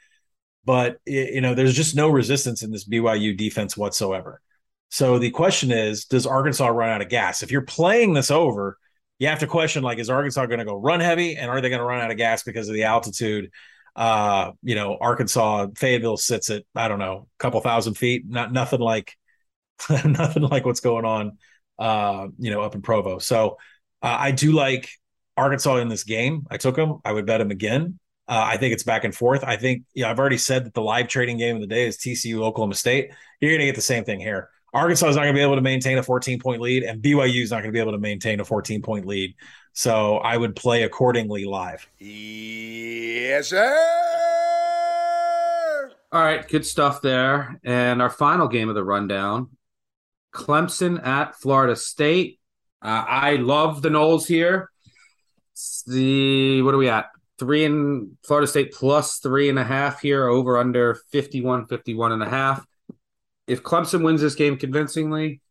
[0.65, 4.41] but you know there's just no resistance in this BYU defense whatsoever.
[4.89, 7.43] So the question is, does Arkansas run out of gas?
[7.43, 8.77] If you're playing this over,
[9.19, 11.69] you have to question like, is Arkansas going to go run heavy, and are they
[11.69, 13.51] going to run out of gas because of the altitude?
[13.95, 18.25] Uh, you know, Arkansas Fayetteville sits at I don't know, a couple thousand feet.
[18.27, 19.13] Not nothing like
[19.89, 21.37] nothing like what's going on
[21.81, 23.17] uh, you know, up in Provo.
[23.17, 23.57] So
[24.03, 24.87] uh, I do like
[25.35, 26.45] Arkansas in this game.
[26.51, 26.99] I took them.
[27.03, 27.97] I would bet them again.
[28.27, 29.43] Uh, I think it's back and forth.
[29.43, 31.87] I think, you know, I've already said that the live trading game of the day
[31.87, 33.11] is TCU Oklahoma State.
[33.39, 34.49] You're going to get the same thing here.
[34.73, 37.41] Arkansas is not going to be able to maintain a 14 point lead, and BYU
[37.41, 39.33] is not going to be able to maintain a 14 point lead.
[39.73, 41.89] So I would play accordingly live.
[41.97, 44.11] Yes, sir.
[46.11, 47.59] All right, good stuff there.
[47.63, 49.49] And our final game of the rundown
[50.33, 52.39] Clemson at Florida State.
[52.81, 54.71] Uh, I love the Noles here.
[55.85, 57.09] The what are we at?
[57.37, 62.23] Three in Florida State plus three and a half here, over under 51, 51 and
[62.23, 62.65] a half.
[63.47, 65.41] If Clemson wins this game convincingly,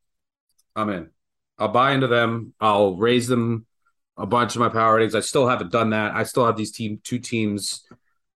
[0.75, 1.11] I'm in.
[1.59, 2.55] I'll buy into them.
[2.61, 3.67] I'll raise them
[4.17, 5.15] a bunch of my power ratings.
[5.15, 6.15] I still haven't done that.
[6.15, 7.85] I still have these team two teams.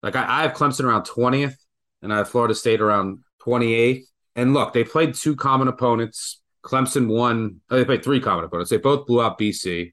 [0.02, 1.56] Like I, I have Clemson around 20th
[2.02, 4.04] and I have Florida State around 28th.
[4.36, 6.40] And look, they played two common opponents.
[6.64, 7.60] Clemson won.
[7.70, 8.70] Oh, they played three common opponents.
[8.70, 9.92] They both blew out BC.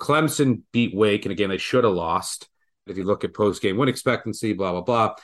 [0.00, 2.48] Clemson beat Wake, and again, they should have lost.
[2.86, 5.14] If you look at post game win expectancy, blah blah blah.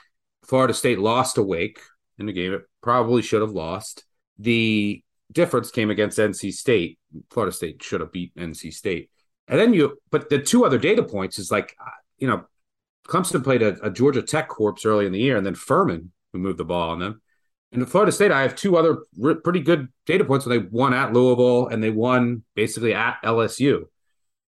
[0.44, 1.80] Florida State lost to Wake
[2.18, 2.52] in the game.
[2.52, 4.04] It probably should have lost.
[4.38, 5.02] The
[5.32, 6.98] difference came against NC State.
[7.30, 9.10] Florida State should have beat NC State.
[9.48, 12.44] And then you, but the two other data points is like, uh, you know,
[13.06, 16.38] Clemson played a, a Georgia Tech corpse early in the year, and then Furman, who
[16.38, 17.20] moved the ball on them.
[17.74, 18.98] In Florida State, I have two other
[19.42, 23.86] pretty good data points when they won at Louisville and they won basically at LSU.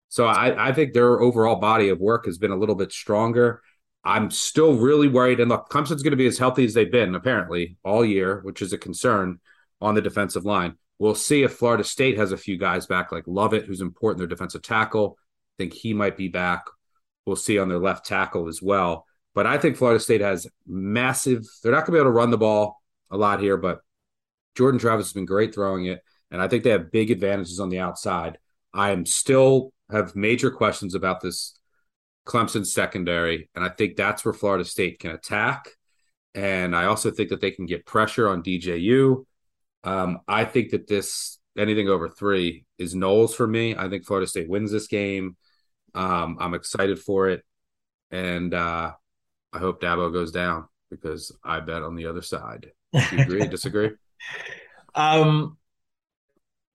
[0.09, 3.61] So I, I think their overall body of work has been a little bit stronger.
[4.03, 5.39] I'm still really worried.
[5.39, 8.63] And look, Clemson's going to be as healthy as they've been apparently all year, which
[8.63, 9.39] is a concern
[9.79, 10.73] on the defensive line.
[10.97, 14.27] We'll see if Florida State has a few guys back, like Lovett, who's important, their
[14.27, 15.17] defensive tackle.
[15.19, 16.63] I think he might be back.
[17.27, 19.05] We'll see on their left tackle as well.
[19.35, 22.31] But I think Florida State has massive, they're not going to be able to run
[22.31, 22.80] the ball
[23.11, 23.81] a lot here, but
[24.55, 26.01] Jordan Travis has been great throwing it.
[26.31, 28.37] And I think they have big advantages on the outside.
[28.73, 31.59] I am still have major questions about this
[32.25, 35.69] Clemson secondary, and I think that's where Florida State can attack.
[36.33, 39.25] And I also think that they can get pressure on DJU.
[39.83, 43.75] Um, I think that this anything over three is Noles for me.
[43.75, 45.35] I think Florida State wins this game.
[45.93, 47.43] Um, I'm excited for it,
[48.11, 48.93] and uh,
[49.51, 52.71] I hope Dabo goes down because I bet on the other side.
[52.93, 53.47] Agree?
[53.47, 53.91] disagree?
[54.93, 55.57] Um,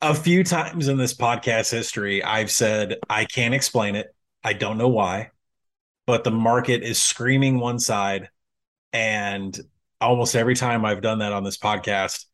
[0.01, 4.15] a few times in this podcast history, I've said I can't explain it.
[4.43, 5.31] I don't know why,
[6.07, 8.31] but the market is screaming one side.
[8.93, 9.59] And
[10.01, 12.25] almost every time I've done that on this podcast,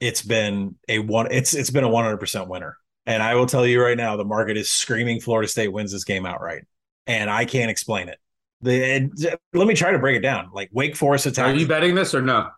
[0.00, 2.76] it's been a one, it's it's been a 100% winner.
[3.06, 6.04] And I will tell you right now, the market is screaming Florida State wins this
[6.04, 6.64] game outright.
[7.06, 8.18] And I can't explain it.
[8.62, 10.50] The, let me try to break it down.
[10.52, 11.54] Like Wake Forest attack.
[11.54, 12.50] Are you betting this or no?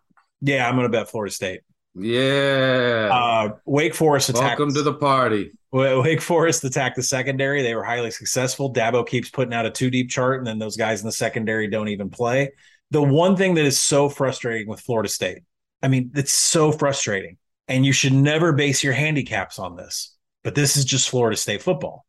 [0.43, 1.61] Yeah, I'm going to bet Florida State.
[1.95, 3.09] Yeah.
[3.11, 4.59] Uh, Wake Forest attacked.
[4.59, 5.51] Welcome to the party.
[5.71, 7.61] Wake Forest attacked the secondary.
[7.61, 8.73] They were highly successful.
[8.73, 11.67] Dabo keeps putting out a two deep chart, and then those guys in the secondary
[11.67, 12.51] don't even play.
[12.91, 15.43] The one thing that is so frustrating with Florida State,
[15.81, 17.37] I mean, it's so frustrating,
[17.67, 21.61] and you should never base your handicaps on this, but this is just Florida State
[21.61, 22.05] football.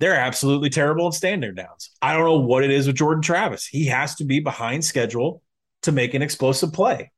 [0.00, 1.90] They're absolutely terrible in standard downs.
[2.02, 3.66] I don't know what it is with Jordan Travis.
[3.66, 5.42] He has to be behind schedule
[5.82, 7.10] to make an explosive play.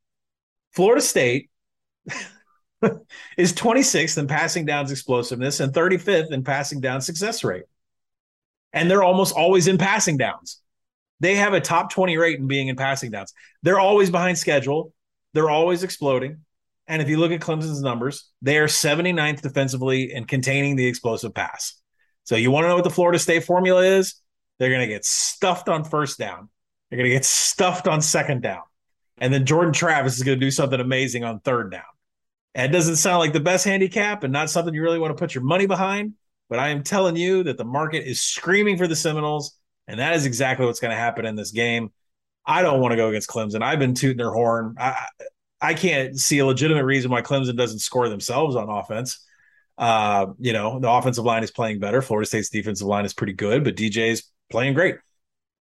[0.73, 1.49] Florida State
[3.37, 7.63] is 26th in passing downs explosiveness and 35th in passing down success rate.
[8.73, 10.59] And they're almost always in passing downs.
[11.19, 13.33] They have a top 20 rate in being in passing downs.
[13.61, 14.93] They're always behind schedule.
[15.33, 16.39] They're always exploding.
[16.87, 21.33] And if you look at Clemson's numbers, they are 79th defensively in containing the explosive
[21.33, 21.75] pass.
[22.25, 24.15] So you want to know what the Florida State formula is?
[24.59, 26.49] They're going to get stuffed on first down.
[26.89, 28.63] They're going to get stuffed on second down.
[29.17, 31.83] And then Jordan Travis is going to do something amazing on third down.
[32.55, 35.21] And it doesn't sound like the best handicap and not something you really want to
[35.21, 36.13] put your money behind.
[36.49, 39.57] But I am telling you that the market is screaming for the Seminoles.
[39.87, 41.91] And that is exactly what's going to happen in this game.
[42.45, 43.61] I don't want to go against Clemson.
[43.61, 44.75] I've been tooting their horn.
[44.77, 45.05] I,
[45.61, 49.25] I can't see a legitimate reason why Clemson doesn't score themselves on offense.
[49.77, 52.01] Uh, you know, the offensive line is playing better.
[52.01, 54.97] Florida State's defensive line is pretty good, but DJ's playing great.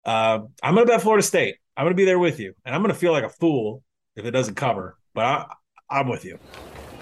[0.04, 1.56] Uh, I'm going to bet Florida State.
[1.78, 3.84] I'm going to be there with you, and I'm going to feel like a fool
[4.16, 4.98] if it doesn't cover.
[5.14, 5.46] But I,
[5.90, 6.40] I'm with you.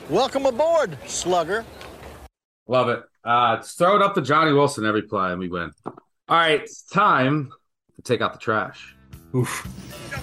[0.09, 1.63] Welcome aboard, Slugger.
[2.67, 3.03] Love it.
[3.23, 5.71] Uh, throw it up to Johnny Wilson every play, and we win.
[5.85, 5.93] All
[6.29, 7.51] right, it's time
[7.95, 8.95] to take out the trash.
[9.35, 9.67] Oof.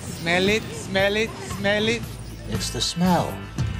[0.00, 2.02] Smell it, smell it, smell it.
[2.48, 3.32] It's the smell.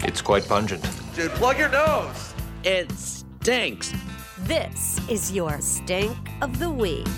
[0.03, 0.89] It's quite pungent.
[1.16, 2.33] Dude, plug your nose.
[2.62, 3.93] It stinks.
[4.41, 7.09] This is your stink of the week.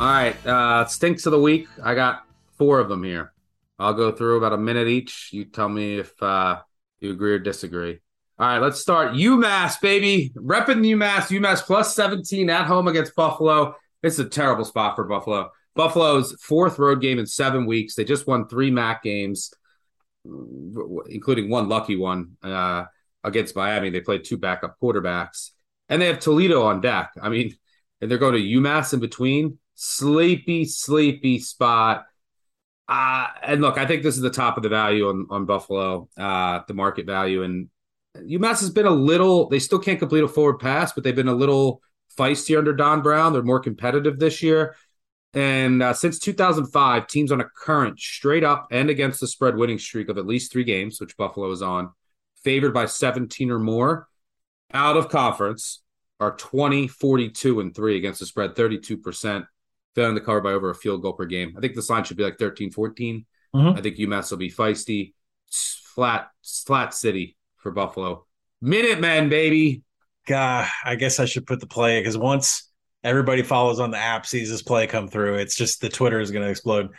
[0.00, 1.68] All right, uh, stinks of the week.
[1.84, 2.24] I got
[2.56, 3.34] four of them here.
[3.78, 5.28] I'll go through about a minute each.
[5.30, 6.62] You tell me if uh,
[7.00, 8.00] you agree or disagree.
[8.38, 9.12] All right, let's start.
[9.12, 10.32] UMass, baby.
[10.34, 11.28] Repping UMass.
[11.38, 13.74] UMass plus 17 at home against Buffalo.
[14.02, 15.50] It's a terrible spot for Buffalo.
[15.74, 17.94] Buffalo's fourth road game in seven weeks.
[17.94, 19.52] They just won three MAC games,
[20.24, 22.86] including one lucky one uh,
[23.22, 23.90] against Miami.
[23.90, 25.50] They played two backup quarterbacks,
[25.90, 27.10] and they have Toledo on deck.
[27.20, 27.54] I mean,
[28.00, 29.58] and they're going to UMass in between.
[29.82, 32.04] Sleepy, sleepy spot.
[32.86, 36.06] Uh, and look, I think this is the top of the value on, on Buffalo,
[36.18, 37.44] uh, the market value.
[37.44, 37.70] And
[38.14, 41.28] UMass has been a little, they still can't complete a forward pass, but they've been
[41.28, 41.80] a little
[42.14, 43.32] feisty under Don Brown.
[43.32, 44.76] They're more competitive this year.
[45.32, 49.78] And uh, since 2005, teams on a current straight up and against the spread winning
[49.78, 51.90] streak of at least three games, which Buffalo is on,
[52.44, 54.08] favored by 17 or more
[54.74, 55.80] out of conference,
[56.18, 59.46] are 20, 42, and three against the spread, 32%,
[59.94, 61.54] failing to cover by over a field goal per game.
[61.56, 63.26] I think this line should be like 13, 14.
[63.54, 63.76] Mhm.
[63.76, 65.14] I think UMass will be feisty.
[65.50, 68.26] Flat, flat city for Buffalo.
[68.60, 69.82] Minutemen, baby.
[70.26, 72.70] God, I guess I should put the play because once
[73.02, 75.36] Everybody follows on the app, sees this play come through.
[75.36, 76.90] It's just the Twitter is going to explode.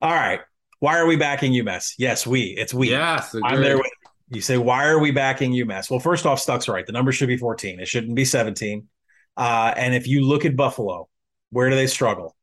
[0.00, 0.40] All right.
[0.78, 1.94] Why are we backing UMass?
[1.98, 2.54] Yes, we.
[2.56, 2.90] It's we.
[2.90, 3.84] Yes, I'm there with
[4.30, 4.36] you.
[4.36, 5.90] You say, why are we backing UMass?
[5.90, 6.86] Well, first off, Stuck's right.
[6.86, 7.80] The number should be 14.
[7.80, 8.88] It shouldn't be 17.
[9.36, 11.08] Uh, and if you look at Buffalo,
[11.50, 12.34] where do they struggle?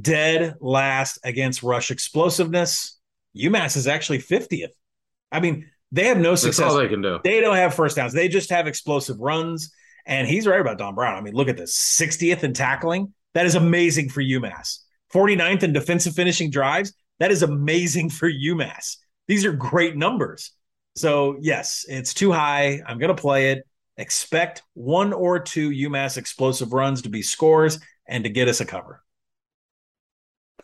[0.00, 2.98] Dead last against rush explosiveness.
[3.36, 4.70] UMass is actually 50th.
[5.30, 6.70] I mean, they have no That's success.
[6.70, 7.20] all they can do.
[7.22, 8.12] They don't have first downs.
[8.12, 9.72] They just have explosive runs.
[10.06, 11.16] And he's right about Don Brown.
[11.16, 13.12] I mean, look at this 60th in tackling.
[13.34, 14.78] That is amazing for UMass.
[15.12, 16.92] 49th in defensive finishing drives.
[17.18, 18.96] That is amazing for UMass.
[19.28, 20.52] These are great numbers.
[20.96, 22.80] So, yes, it's too high.
[22.86, 23.66] I'm going to play it.
[23.96, 27.78] Expect one or two UMass explosive runs to be scores
[28.08, 29.02] and to get us a cover.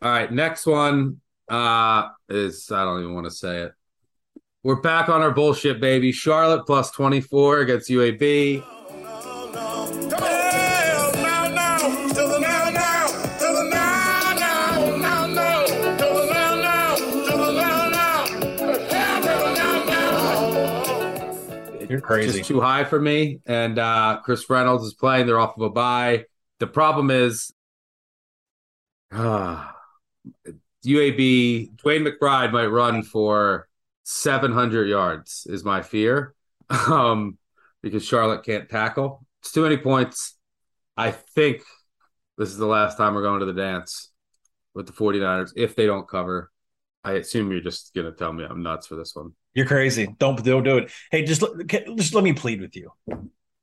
[0.01, 3.73] All right, next one uh is I don't even want to say it.
[4.63, 6.13] We're back on our bullshit, baby.
[6.13, 8.65] Charlotte plus 24 against UAB.
[21.89, 22.39] You're crazy.
[22.39, 23.41] Just too high for me.
[23.47, 25.27] And uh Chris Reynolds is playing.
[25.27, 26.27] They're off of a bye.
[26.61, 27.53] The problem is
[29.11, 29.65] uh,
[30.85, 33.69] UAB DeWayne McBride might run for
[34.05, 36.35] 700 yards is my fear.
[36.71, 37.39] Um
[37.83, 39.25] because Charlotte can't tackle.
[39.41, 40.37] It's too many points.
[40.97, 41.63] I think
[42.37, 44.11] this is the last time we're going to the dance
[44.75, 46.51] with the 49ers if they don't cover.
[47.05, 49.33] I assume you're just going to tell me I'm nuts for this one.
[49.55, 50.15] You're crazy.
[50.19, 50.93] Don't don't do it.
[51.11, 51.43] Hey, just
[51.97, 52.93] just let me plead with you.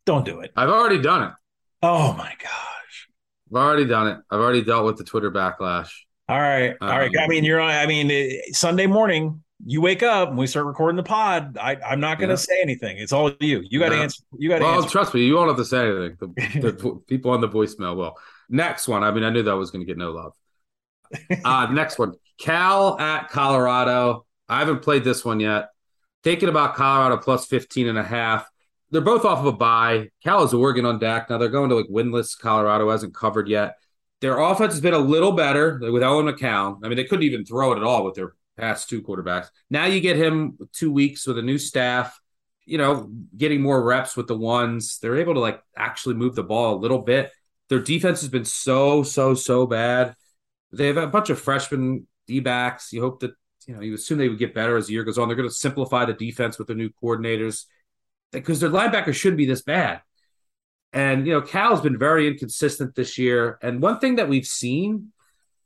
[0.05, 0.51] Don't do it.
[0.55, 1.33] I've already done it.
[1.81, 3.07] Oh my gosh.
[3.49, 4.17] I've already done it.
[4.29, 5.91] I've already dealt with the Twitter backlash.
[6.27, 6.75] All right.
[6.81, 7.15] All right.
[7.15, 7.71] Um, I mean, you're on.
[7.71, 11.57] I mean, eh, Sunday morning, you wake up and we start recording the pod.
[11.57, 12.37] I, I'm not going to Yeah.
[12.37, 12.97] say anything.
[12.97, 13.63] It's all you.
[13.69, 14.01] You got to Yeah.
[14.03, 14.23] answer.
[14.37, 14.89] You got to Well, answer.
[14.89, 16.17] trust me, you won't have to say anything.
[16.19, 18.15] The, the people on the voicemail will.
[18.49, 19.03] Next one.
[19.03, 20.33] I mean, I knew that was going to get no love.
[21.45, 22.13] Uh, next one.
[22.39, 24.25] Cal at Colorado.
[24.49, 25.69] I haven't played this one yet.
[26.23, 28.49] Thinking about Colorado plus 15 and a half.
[28.89, 30.09] They're both off of a bye.
[30.23, 31.29] Cal is Oregon on deck.
[31.29, 32.37] Now they're going to like winless.
[32.37, 33.75] Colorado hasn't covered yet.
[34.21, 36.79] Their offense has been a little better with Owen McCown.
[36.83, 39.47] I mean, they couldn't even throw it at all with their past two quarterbacks.
[39.69, 42.17] Now you get him two weeks with a new staff,
[42.65, 44.99] you know, getting more reps with the ones.
[44.99, 47.31] They're able to like actually move the ball a little bit.
[47.69, 50.15] Their defense has been so, so, so bad.
[50.71, 52.93] They have a bunch of freshman D backs.
[52.93, 53.31] You hope that,
[53.67, 55.27] you know, you assume they would get better as the year goes on.
[55.27, 57.65] They're going to simplify the defense with their new coordinators
[58.31, 60.01] because their linebackers shouldn't be this bad.
[60.95, 63.59] And, you know, Cal's been very inconsistent this year.
[63.61, 65.11] And one thing that we've seen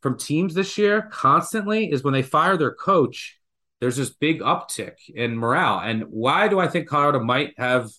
[0.02, 3.40] from teams this year constantly is when they fire their coach,
[3.80, 5.80] there's this big uptick in morale.
[5.80, 7.92] And why do I think Colorado might have,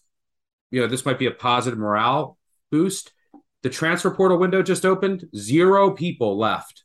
[0.72, 2.36] you know, this might be a positive morale
[2.72, 3.12] boost?
[3.62, 6.82] The transfer portal window just opened, zero people left.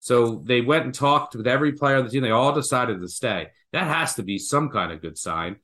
[0.00, 2.22] So they went and talked with every player on the team.
[2.22, 3.48] They all decided to stay.
[3.72, 5.56] That has to be some kind of good sign.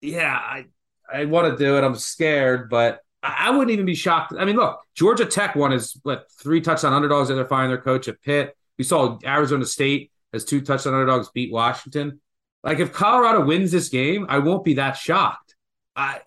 [0.00, 0.64] Yeah, I,
[1.12, 1.84] I want to do it.
[1.84, 4.34] I'm scared, but I, wouldn't even be shocked.
[4.38, 7.80] I mean, look, Georgia Tech won is what three touchdown underdogs that they're firing their
[7.80, 8.56] coach at Pitt.
[8.76, 12.20] We saw Arizona State as two touchdown underdogs beat Washington.
[12.62, 15.54] Like if Colorado wins this game, I won't be that shocked.
[15.96, 16.20] I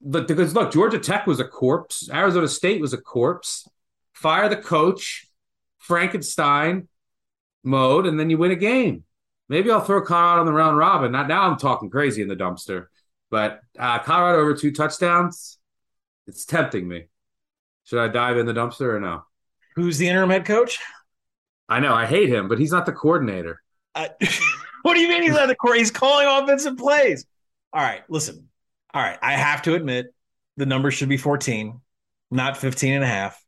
[0.00, 3.68] but because look, Georgia Tech was a corpse, Arizona State was a corpse.
[4.12, 5.26] Fire the coach,
[5.78, 6.88] Frankenstein
[7.64, 9.04] mode, and then you win a game.
[9.48, 11.12] Maybe I'll throw Colorado in the round robin.
[11.12, 12.86] Not now I'm talking crazy in the dumpster.
[13.30, 15.58] But uh, Colorado over two touchdowns,
[16.26, 17.06] it's tempting me.
[17.84, 19.24] Should I dive in the dumpster or no?
[19.76, 20.78] Who's the interim head coach?
[21.68, 23.60] I know I hate him, but he's not the coordinator.
[23.94, 24.08] Uh,
[24.82, 25.74] what do you mean he's not the core?
[25.74, 27.26] He's calling offensive plays.
[27.72, 28.48] All right, listen.
[28.94, 30.14] All right, I have to admit
[30.56, 31.80] the number should be 14,
[32.30, 33.42] not 15 and a half,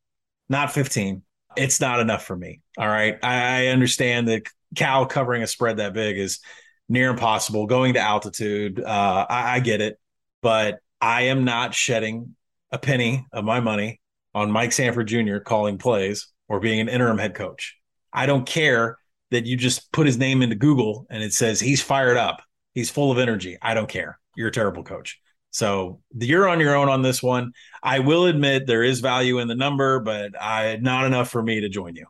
[0.48, 1.22] not 15.
[1.56, 2.60] It's not enough for me.
[2.78, 3.18] All right.
[3.22, 4.42] I, I understand that
[4.74, 6.40] Cal covering a spread that big is
[6.88, 7.66] near impossible.
[7.66, 9.98] Going to altitude, uh, I, I get it,
[10.42, 12.34] but I am not shedding
[12.74, 14.00] a penny of my money
[14.34, 15.38] on Mike Sanford Jr.
[15.38, 17.76] calling plays or being an interim head coach.
[18.12, 18.98] I don't care
[19.30, 22.42] that you just put his name into Google and it says he's fired up.
[22.74, 23.56] He's full of energy.
[23.62, 24.18] I don't care.
[24.36, 25.20] You're a terrible coach.
[25.52, 27.52] So you're on your own on this one.
[27.80, 31.60] I will admit there is value in the number, but I not enough for me
[31.60, 32.06] to join you.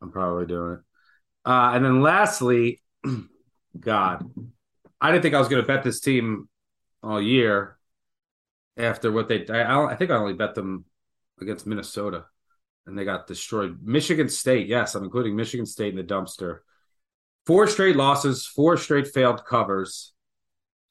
[0.00, 0.80] I'm probably doing it.
[1.44, 2.80] Uh, and then lastly,
[3.80, 4.30] God,
[5.00, 6.48] I didn't think I was going to bet this team
[7.02, 7.76] all year
[8.76, 9.46] after what they.
[9.48, 10.84] I, I think I only bet them
[11.40, 12.24] against Minnesota,
[12.86, 13.78] and they got destroyed.
[13.82, 16.58] Michigan State, yes, I'm including Michigan State in the dumpster.
[17.46, 20.12] Four straight losses, four straight failed covers.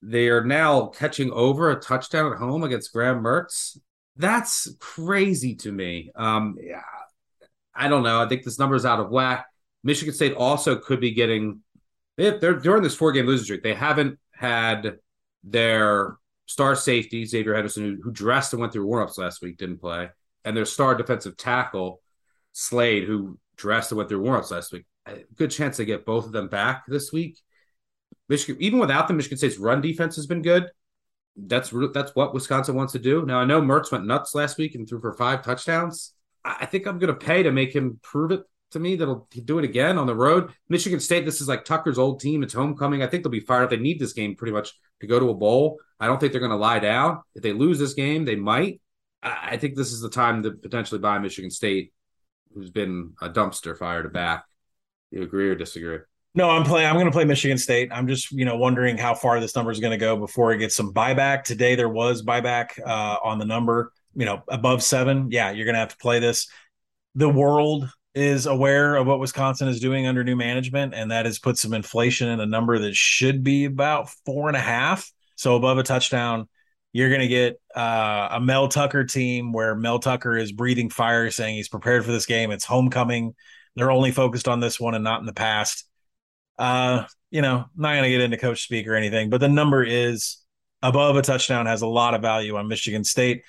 [0.02, 3.78] They are now catching over a touchdown at home against Graham Mertz.
[4.18, 6.12] That's crazy to me.
[6.16, 6.82] Um, yeah,
[7.74, 8.22] I don't know.
[8.22, 9.46] I think this number is out of whack.
[9.84, 11.62] Michigan State also could be getting.
[12.18, 13.64] If they're during this four game losing streak.
[13.64, 14.98] They haven't had
[15.44, 16.18] their
[16.52, 20.10] star safety Xavier Henderson, who, who dressed and went through warmups last week, didn't play,
[20.44, 22.02] and their star defensive tackle
[22.52, 24.86] Slade, who dressed and went through warmups last week.
[25.06, 27.40] Uh, good chance they get both of them back this week.
[28.28, 30.70] Michigan, even without them, Michigan State's run defense has been good.
[31.38, 33.26] That's that's what Wisconsin wants to do.
[33.26, 36.14] Now I know Mertz went nuts last week and threw for five touchdowns.
[36.44, 38.42] I think I'm going to pay to make him prove it
[38.72, 40.52] to me that he'll do it again on the road.
[40.70, 42.44] Michigan State, this is like Tucker's old team.
[42.44, 43.04] It's homecoming.
[43.04, 43.70] I think they'll be fired up.
[43.70, 45.80] They need this game pretty much to go to a bowl.
[46.02, 47.22] I don't think they're going to lie down.
[47.36, 48.82] If they lose this game, they might.
[49.24, 51.94] I think this is the time to potentially buy Michigan State,
[52.54, 54.44] who's been a dumpster fire to back.
[55.12, 56.00] You agree or disagree?
[56.34, 56.88] No, I'm playing.
[56.88, 57.90] I'm going to play Michigan State.
[57.92, 60.58] I'm just, you know, wondering how far this number is going to go before it
[60.58, 61.44] gets some buyback.
[61.44, 63.92] Today there was buyback uh, on the number.
[64.16, 65.30] You know, above seven.
[65.30, 66.50] Yeah, you're going to have to play this.
[67.16, 71.38] The world is aware of what Wisconsin is doing under new management, and that has
[71.38, 75.12] put some inflation in a number that should be about four and a half.
[75.42, 76.48] So above a touchdown,
[76.94, 81.32] you're going to get uh, a Mel Tucker team where Mel Tucker is breathing fire,
[81.32, 82.52] saying he's prepared for this game.
[82.52, 83.34] It's homecoming.
[83.76, 85.86] They're only focused on this one and not in the past.
[86.60, 89.84] Uh, you know, not going to get into coach speak or anything, but the number
[89.84, 90.38] is
[90.84, 93.42] above a touchdown has a lot of value on Michigan State,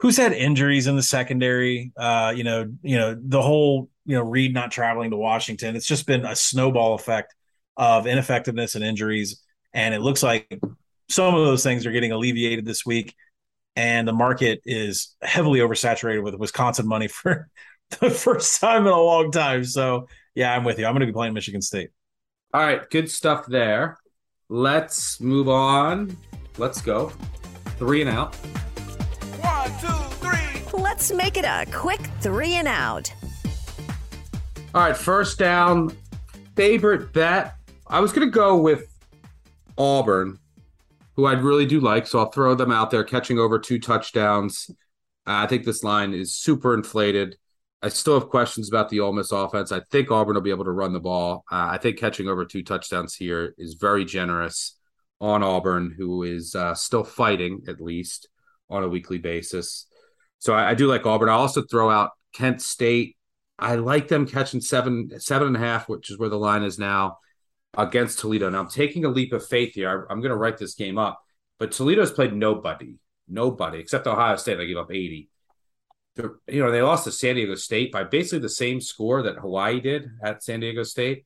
[0.00, 1.92] who's had injuries in the secondary.
[1.96, 5.76] Uh, you know, you know the whole you know Reed not traveling to Washington.
[5.76, 7.36] It's just been a snowball effect
[7.76, 9.40] of ineffectiveness and injuries,
[9.72, 10.60] and it looks like
[11.08, 13.14] some of those things are getting alleviated this week.
[13.74, 17.48] And the market is heavily oversaturated with Wisconsin money for
[18.00, 19.64] the first time in a long time.
[19.64, 20.86] So, yeah, I'm with you.
[20.86, 21.90] I'm going to be playing Michigan State.
[22.54, 23.98] All right, good stuff there.
[24.48, 26.16] Let's move on.
[26.56, 27.12] Let's go.
[27.78, 28.34] Three and out.
[29.42, 30.80] One, two, three.
[30.80, 33.12] Let's make it a quick three and out.
[34.74, 35.96] All right, first down.
[36.54, 37.56] Favorite bet.
[37.86, 38.86] I was going to go with
[39.76, 40.38] Auburn,
[41.16, 42.06] who I really do like.
[42.06, 44.70] So I'll throw them out there, catching over two touchdowns.
[45.26, 47.36] Uh, I think this line is super inflated.
[47.82, 49.72] I still have questions about the Ole Miss offense.
[49.72, 51.44] I think Auburn will be able to run the ball.
[51.50, 54.78] Uh, I think catching over two touchdowns here is very generous
[55.20, 58.28] on Auburn, who is uh, still fighting at least
[58.68, 59.86] on a weekly basis.
[60.38, 61.28] So I, I, do like Auburn.
[61.28, 63.16] I also throw out Kent State.
[63.58, 66.78] I like them catching seven, seven and a half, which is where the line is
[66.78, 67.18] now
[67.76, 68.48] against Toledo.
[68.48, 69.88] Now I'm taking a leap of faith here.
[69.88, 71.20] I, I'm going to write this game up,
[71.58, 72.96] but Toledo's played nobody,
[73.28, 74.58] nobody except Ohio State.
[74.58, 75.28] They gave up 80
[76.48, 79.80] you know, they lost to San Diego State by basically the same score that Hawaii
[79.80, 81.24] did at San Diego State.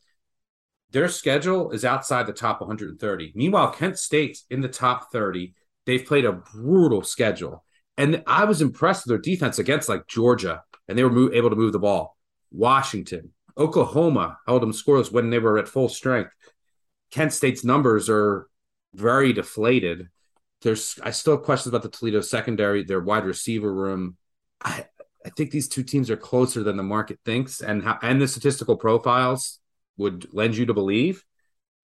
[0.90, 3.32] Their schedule is outside the top 130.
[3.34, 5.54] Meanwhile, Kent State's in the top 30.
[5.86, 7.64] They've played a brutal schedule.
[7.96, 11.50] And I was impressed with their defense against like Georgia, and they were mo- able
[11.50, 12.16] to move the ball.
[12.50, 13.30] Washington,
[13.60, 16.32] Oklahoma held them scoreless when they were at full strength.
[17.10, 18.48] Kent State's numbers are
[18.94, 20.08] very deflated.
[20.62, 24.16] There's I still have questions about the Toledo secondary, their wide receiver room.
[24.62, 24.86] I,
[25.24, 28.28] I think these two teams are closer than the market thinks, and how, and the
[28.28, 29.58] statistical profiles
[29.98, 31.24] would lend you to believe.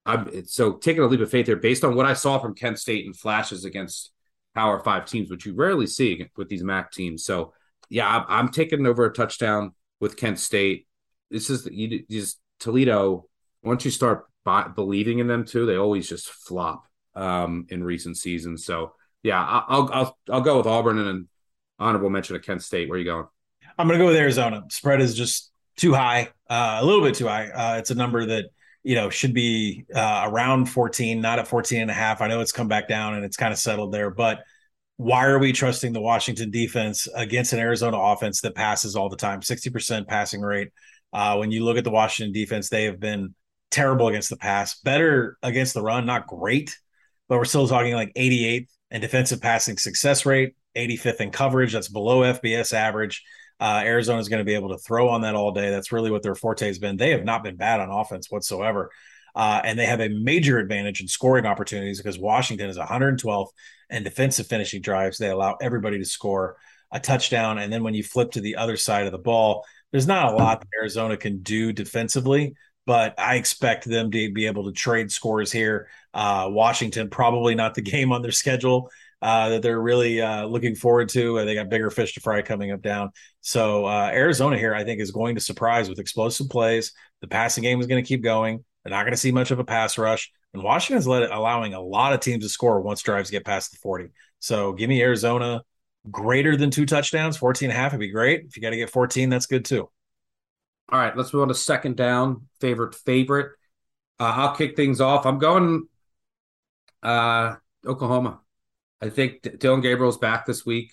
[0.05, 2.79] I'm, so taking a leap of faith here, based on what I saw from Kent
[2.79, 4.11] State and flashes against
[4.55, 7.25] Power Five teams, which you rarely see with these MAC teams.
[7.25, 7.53] So
[7.89, 10.86] yeah, I'm, I'm taking over a touchdown with Kent State.
[11.29, 13.27] This is you, just Toledo.
[13.63, 14.25] Once you start
[14.75, 16.85] believing in them too, they always just flop
[17.15, 18.65] um, in recent seasons.
[18.65, 18.93] So
[19.23, 21.27] yeah, I'll I'll I'll go with Auburn and an
[21.79, 22.89] honorable mention of Kent State.
[22.89, 23.25] Where are you going?
[23.77, 24.63] I'm going to go with Arizona.
[24.69, 27.49] Spread is just too high, uh, a little bit too high.
[27.49, 28.45] Uh, it's a number that
[28.83, 32.21] you know should be uh, around 14, not at 14 and a half.
[32.21, 34.43] I know it's come back down and it's kind of settled there, but
[34.97, 39.15] why are we trusting the Washington defense against an Arizona offense that passes all the
[39.15, 39.41] time?
[39.41, 40.69] 60% passing rate.
[41.13, 43.33] Uh, when you look at the Washington defense, they have been
[43.71, 46.77] terrible against the pass, better against the run, not great,
[47.27, 51.73] but we're still talking like 88th and defensive passing success rate, 85th in coverage.
[51.73, 53.23] That's below FBS average.
[53.59, 55.69] Uh, Arizona is going to be able to throw on that all day.
[55.69, 56.97] That's really what their forte has been.
[56.97, 58.91] They have not been bad on offense whatsoever.
[59.35, 63.49] Uh, and they have a major advantage in scoring opportunities because Washington is 112th
[63.89, 65.17] and defensive finishing drives.
[65.17, 66.57] They allow everybody to score
[66.91, 67.57] a touchdown.
[67.57, 70.35] And then when you flip to the other side of the ball, there's not a
[70.35, 72.55] lot Arizona can do defensively,
[72.85, 75.89] but I expect them to be able to trade scores here.
[76.13, 78.89] Uh, Washington, probably not the game on their schedule
[79.21, 81.43] uh, that they're really uh, looking forward to.
[81.43, 83.11] They got bigger fish to fry coming up down.
[83.41, 86.93] So uh, Arizona here, I think, is going to surprise with explosive plays.
[87.21, 88.63] The passing game is going to keep going.
[88.83, 90.31] They're not going to see much of a pass rush.
[90.53, 93.71] And Washington's let it, allowing a lot of teams to score once drives get past
[93.71, 94.09] the 40.
[94.39, 95.61] So give me Arizona
[96.11, 98.45] greater than two touchdowns, 14 and a half would be great.
[98.47, 99.89] If you got to get 14, that's good too.
[100.89, 102.47] All right, let's move on to second down.
[102.61, 103.51] Favorite, favorite.
[104.19, 105.25] Uh, I'll kick things off.
[105.25, 105.87] I'm going
[107.03, 107.55] uh,
[107.85, 108.39] Oklahoma.
[109.01, 110.91] I think D- Dillon Gabriel's back this week.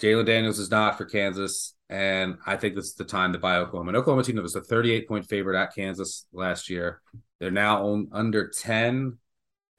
[0.00, 3.56] Jalon Daniels is not for Kansas, and I think this is the time to buy
[3.56, 3.92] Oklahoma.
[3.98, 7.02] Oklahoma team that was a 38 point favorite at Kansas last year.
[7.38, 9.18] They're now on, under 10.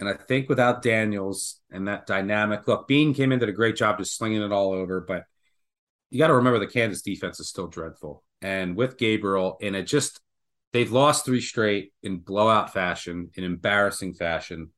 [0.01, 3.75] And I think without Daniels and that dynamic, look, Bean came in, did a great
[3.75, 5.25] job just slinging it all over, but
[6.09, 8.23] you got to remember the Kansas defense is still dreadful.
[8.41, 10.19] And with Gabriel, and it just,
[10.73, 14.71] they've lost three straight in blowout fashion, in embarrassing fashion.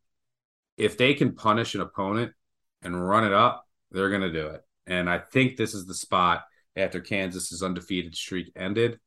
[0.76, 2.34] If they can punish an opponent
[2.82, 4.62] and run it up, they're going to do it.
[4.88, 6.44] And I think this is the spot
[6.76, 9.00] after Kansas's undefeated streak ended.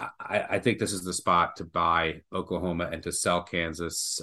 [0.00, 4.20] I, I think this is the spot to buy Oklahoma and to sell Kansas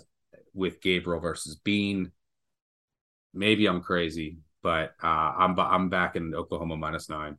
[0.57, 2.11] with Gabriel versus Bean.
[3.33, 5.07] Maybe I'm crazy, but uh,
[5.37, 7.37] I'm I'm back in Oklahoma minus nine.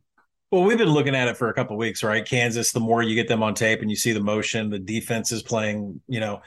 [0.51, 2.25] Well, we've been looking at it for a couple weeks, right?
[2.25, 2.71] Kansas.
[2.71, 5.43] The more you get them on tape and you see the motion, the defense is
[5.43, 6.01] playing.
[6.07, 6.41] You know,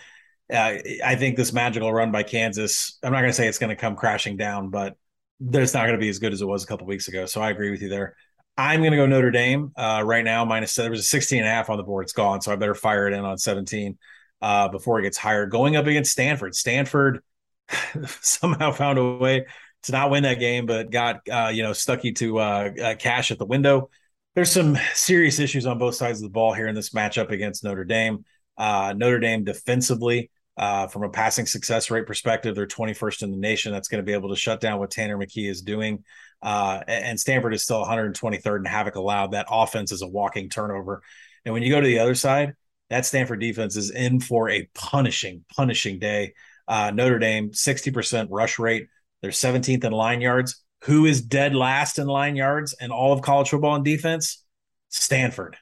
[0.53, 0.75] uh,
[1.05, 2.99] I think this magical run by Kansas.
[3.03, 4.97] I'm not going to say it's going to come crashing down, but
[5.39, 7.27] there's not going to be as good as it was a couple weeks ago.
[7.27, 8.17] So I agree with you there.
[8.57, 10.45] I'm going to go Notre Dame uh, right now.
[10.45, 12.05] Minus there was a 16 and a half on the board.
[12.05, 13.99] It's gone, so I better fire it in on 17
[14.43, 15.47] uh, before it gets higher.
[15.47, 16.55] Going up against Stanford.
[16.55, 17.23] Stanford
[18.21, 19.47] somehow found a way
[19.85, 23.31] to not win that game, but got uh, you know Stuckey to uh, uh, cash
[23.31, 23.89] at the window.
[24.35, 27.65] There's some serious issues on both sides of the ball here in this matchup against
[27.65, 28.25] Notre Dame.
[28.57, 33.37] Uh, Notre Dame defensively, uh, from a passing success rate perspective, they're 21st in the
[33.37, 33.73] nation.
[33.73, 36.05] That's going to be able to shut down what Tanner McKee is doing.
[36.43, 39.33] And Stanford is still 123rd in havoc allowed.
[39.33, 41.03] That offense is a walking turnover.
[41.45, 42.55] And when you go to the other side,
[42.93, 46.35] that Stanford defense is in for a punishing, punishing day.
[46.69, 48.89] Uh, Notre Dame, 60% rush rate.
[49.21, 50.63] They're 17th in line yards.
[50.85, 54.45] Who is dead last in line yards and all of college football and defense?
[54.89, 55.57] Stanford.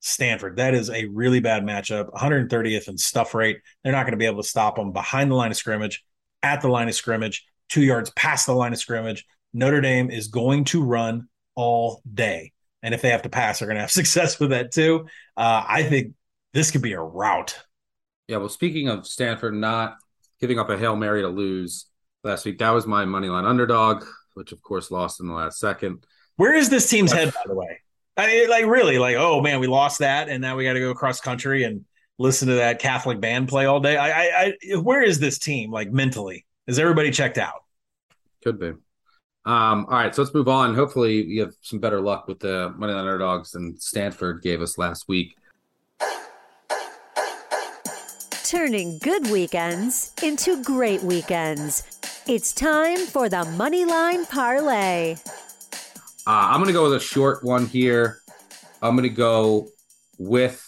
[0.00, 0.56] Stanford.
[0.56, 2.12] That is a really bad matchup.
[2.12, 3.58] 130th in stuff rate.
[3.82, 6.04] They're not going to be able to stop them behind the line of scrimmage,
[6.42, 9.24] at the line of scrimmage, two yards past the line of scrimmage.
[9.54, 12.52] Notre Dame is going to run all day.
[12.82, 15.06] And if they have to pass, they're going to have success with that too.
[15.36, 16.12] Uh, I think
[16.54, 17.58] this could be a rout.
[18.28, 18.38] Yeah.
[18.38, 19.96] Well, speaking of Stanford not
[20.40, 21.86] giving up a Hail Mary to lose
[22.22, 25.58] last week, that was my money line underdog, which of course lost in the last
[25.58, 26.06] second.
[26.36, 27.80] Where is this team's head, by the way?
[28.16, 30.80] I mean, like really, like, oh man, we lost that, and now we got to
[30.80, 31.84] go cross country and
[32.18, 33.96] listen to that Catholic band play all day.
[33.96, 36.46] I, I, I, where is this team like mentally?
[36.66, 37.64] Is everybody checked out?
[38.42, 38.68] Could be.
[39.46, 40.74] Um, all right, so let's move on.
[40.74, 44.78] Hopefully, you have some better luck with the money line underdogs than Stanford gave us
[44.78, 45.36] last week.
[48.54, 51.82] Turning good weekends into great weekends.
[52.28, 55.16] It's time for the Moneyline Parlay.
[56.24, 58.20] Uh, I'm going to go with a short one here.
[58.80, 59.66] I'm going to go
[60.18, 60.64] with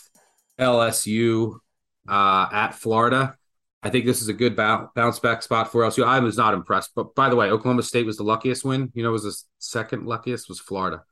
[0.59, 1.61] LSU
[2.09, 3.37] uh, at Florida.
[3.85, 6.05] I think this is a good bounce back spot for LSU.
[6.05, 8.91] I was not impressed, but by the way, Oklahoma State was the luckiest win.
[8.95, 11.05] You know, was the second luckiest was Florida.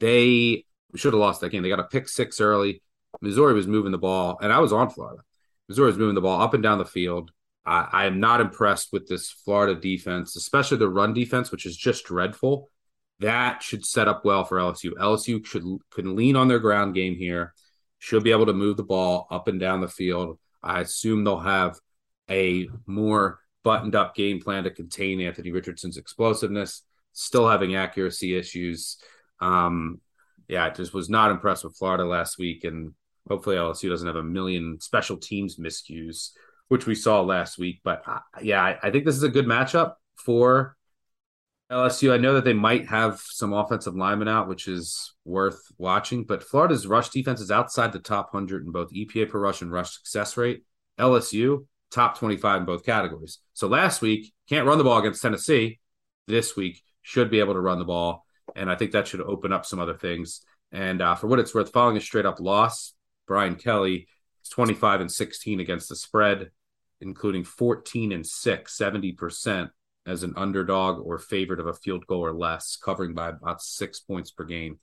[0.00, 0.64] They
[0.94, 1.62] should have lost that game.
[1.62, 2.82] They got a pick six early.
[3.20, 5.20] Missouri was moving the ball, and I was on Florida.
[5.68, 7.30] Missouri was moving the ball up and down the field.
[7.64, 11.76] I, I am not impressed with this Florida defense, especially the run defense, which is
[11.76, 12.70] just dreadful.
[13.20, 14.92] That should set up well for LSU.
[14.92, 17.54] LSU should can lean on their ground game here.
[17.98, 20.38] Should be able to move the ball up and down the field.
[20.62, 21.78] I assume they'll have
[22.30, 26.82] a more buttoned up game plan to contain Anthony Richardson's explosiveness,
[27.12, 28.98] still having accuracy issues.
[29.40, 30.00] Um,
[30.48, 32.92] yeah, just was not impressed with Florida last week, and
[33.28, 36.30] hopefully LSU doesn't have a million special teams miscues,
[36.68, 37.80] which we saw last week.
[37.84, 40.76] But uh, yeah, I, I think this is a good matchup for
[41.70, 42.12] LSU.
[42.12, 46.24] I know that they might have some offensive linemen out, which is worth watching.
[46.24, 49.72] But Florida's rush defense is outside the top hundred in both EPA per rush and
[49.72, 50.62] rush success rate.
[50.98, 53.38] LSU top 25 in both categories.
[53.54, 55.78] So last week, can't run the ball against Tennessee.
[56.26, 58.26] This week, should be able to run the ball.
[58.56, 60.40] And I think that should open up some other things.
[60.72, 62.94] And uh, for what it's worth, following a straight up loss,
[63.26, 64.08] Brian Kelly
[64.42, 66.50] is 25 and 16 against the spread,
[67.00, 69.70] including 14 and 6, 70%
[70.06, 74.00] as an underdog or favorite of a field goal or less, covering by about six
[74.00, 74.78] points per game.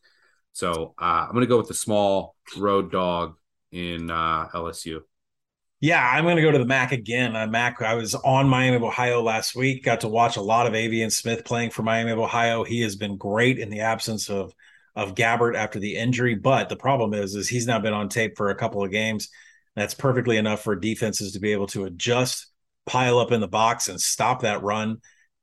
[0.52, 3.38] So uh, I'm going to go with the small road dog
[3.72, 5.02] in uh, LSU.
[5.80, 7.36] Yeah, I'm going to go to the MAC again.
[7.36, 9.84] Uh, MAC, I was on Miami of Ohio last week.
[9.84, 12.64] Got to watch a lot of Aveon Smith playing for Miami of Ohio.
[12.64, 14.54] He has been great in the absence of
[14.96, 16.36] of Gabbert after the injury.
[16.36, 19.30] But the problem is, is he's now been on tape for a couple of games.
[19.76, 22.48] That's perfectly enough for defenses to be able to adjust,
[22.86, 24.98] pile up in the box, and stop that run.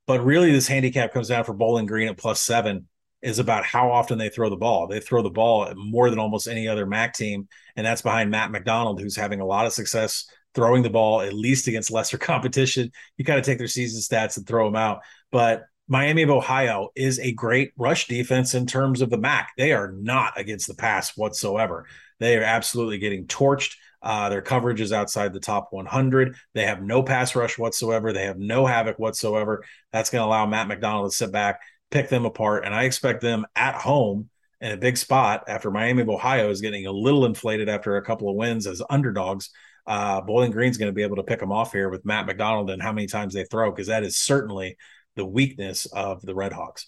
[0.07, 2.87] But really, this handicap comes down for Bowling Green at plus seven.
[3.21, 4.87] is about how often they throw the ball.
[4.87, 8.51] They throw the ball more than almost any other MAC team, and that's behind Matt
[8.51, 12.91] McDonald, who's having a lot of success throwing the ball, at least against lesser competition.
[13.17, 15.01] You kind of take their season stats and throw them out.
[15.31, 19.51] But Miami of Ohio is a great rush defense in terms of the MAC.
[19.57, 21.85] They are not against the pass whatsoever.
[22.17, 23.75] They are absolutely getting torched.
[24.01, 26.37] Uh, their coverage is outside the top 100.
[26.53, 28.13] They have no pass rush whatsoever.
[28.13, 29.65] They have no havoc whatsoever.
[29.91, 31.59] That's going to allow Matt McDonald to sit back,
[31.89, 32.63] pick them apart.
[32.63, 34.29] And I expect them at home
[34.61, 38.05] in a big spot after Miami of Ohio is getting a little inflated after a
[38.05, 39.49] couple of wins as underdogs.
[39.85, 42.69] Uh, Bowling Green's going to be able to pick them off here with Matt McDonald
[42.69, 44.77] and how many times they throw, because that is certainly
[45.15, 46.87] the weakness of the Red Hawks.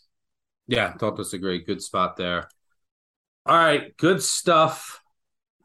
[0.67, 1.63] Yeah, don't disagree.
[1.63, 2.49] Good spot there.
[3.45, 5.01] All right, good stuff.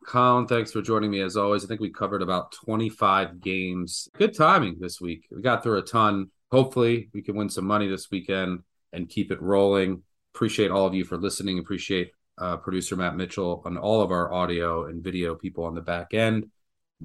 [0.05, 1.64] Collin, thanks for joining me as always.
[1.64, 4.09] I think we covered about 25 games.
[4.16, 5.26] Good timing this week.
[5.30, 6.30] We got through a ton.
[6.51, 8.60] Hopefully, we can win some money this weekend
[8.93, 10.02] and keep it rolling.
[10.35, 11.59] Appreciate all of you for listening.
[11.59, 15.80] Appreciate uh, producer Matt Mitchell and all of our audio and video people on the
[15.82, 16.47] back end.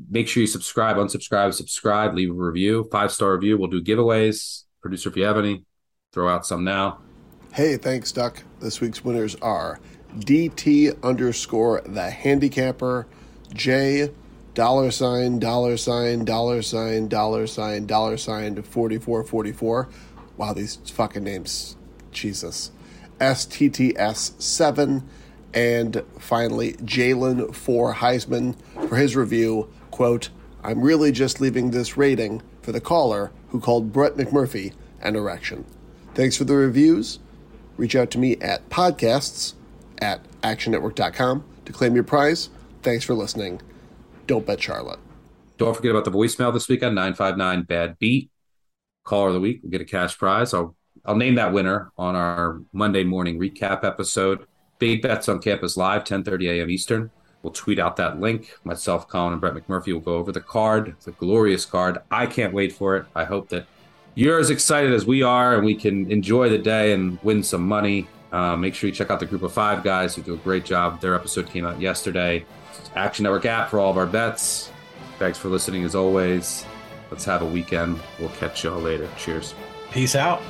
[0.10, 3.58] Make sure you subscribe, unsubscribe, subscribe, leave a review, five star review.
[3.58, 4.64] We'll do giveaways.
[4.84, 5.66] Producer, if you have any,
[6.12, 7.00] throw out some now.
[7.54, 8.44] Hey, thanks, Duck.
[8.60, 9.80] This week's winners are
[10.20, 13.08] DT underscore the handicapper,
[13.54, 14.12] J
[14.54, 19.90] dollar sign, dollar sign, dollar sign, dollar sign, dollar sign 4444.
[20.38, 21.76] Wow, these fucking names.
[22.12, 22.72] Jesus.
[23.20, 25.04] STTS7.
[25.54, 28.56] And finally, Jalen for Heisman
[28.90, 29.72] for his review.
[29.92, 30.30] Quote,
[30.64, 35.64] I'm really just leaving this rating for the caller who called Brett McMurphy an erection.
[36.16, 37.20] Thanks for the reviews.
[37.78, 39.54] Reach out to me at podcasts
[40.00, 42.50] at actionnetwork.com to claim your prize.
[42.82, 43.62] Thanks for listening.
[44.26, 45.00] Don't bet Charlotte.
[45.58, 48.32] Don't forget about the voicemail this weekend 959 Bad Beat.
[49.04, 49.60] Caller of the week.
[49.62, 50.54] We'll get a cash prize.
[50.54, 50.76] I'll,
[51.06, 54.48] I'll name that winner on our Monday morning recap episode.
[54.80, 56.70] Big Bets on Campus Live, 10:30 a.m.
[56.72, 57.12] Eastern.
[57.44, 58.58] We'll tweet out that link.
[58.64, 62.00] Myself, Collin, and Brett McMurphy will go over the card, the glorious card.
[62.10, 63.06] I can't wait for it.
[63.16, 63.68] I hope that
[64.16, 67.68] you're as excited as we are and we can enjoy the day and win some
[67.68, 68.08] money.
[68.32, 70.66] Uh, make sure you check out the group of five guys who do a great
[70.66, 71.02] job.
[71.02, 72.46] Their episode came out yesterday.
[72.96, 74.72] Action Network app for all of our bets.
[75.20, 76.66] Thanks for listening as always.
[77.12, 78.00] Let's have a weekend.
[78.20, 79.08] We'll catch y'all later.
[79.18, 79.54] Cheers.
[79.92, 80.42] Peace out.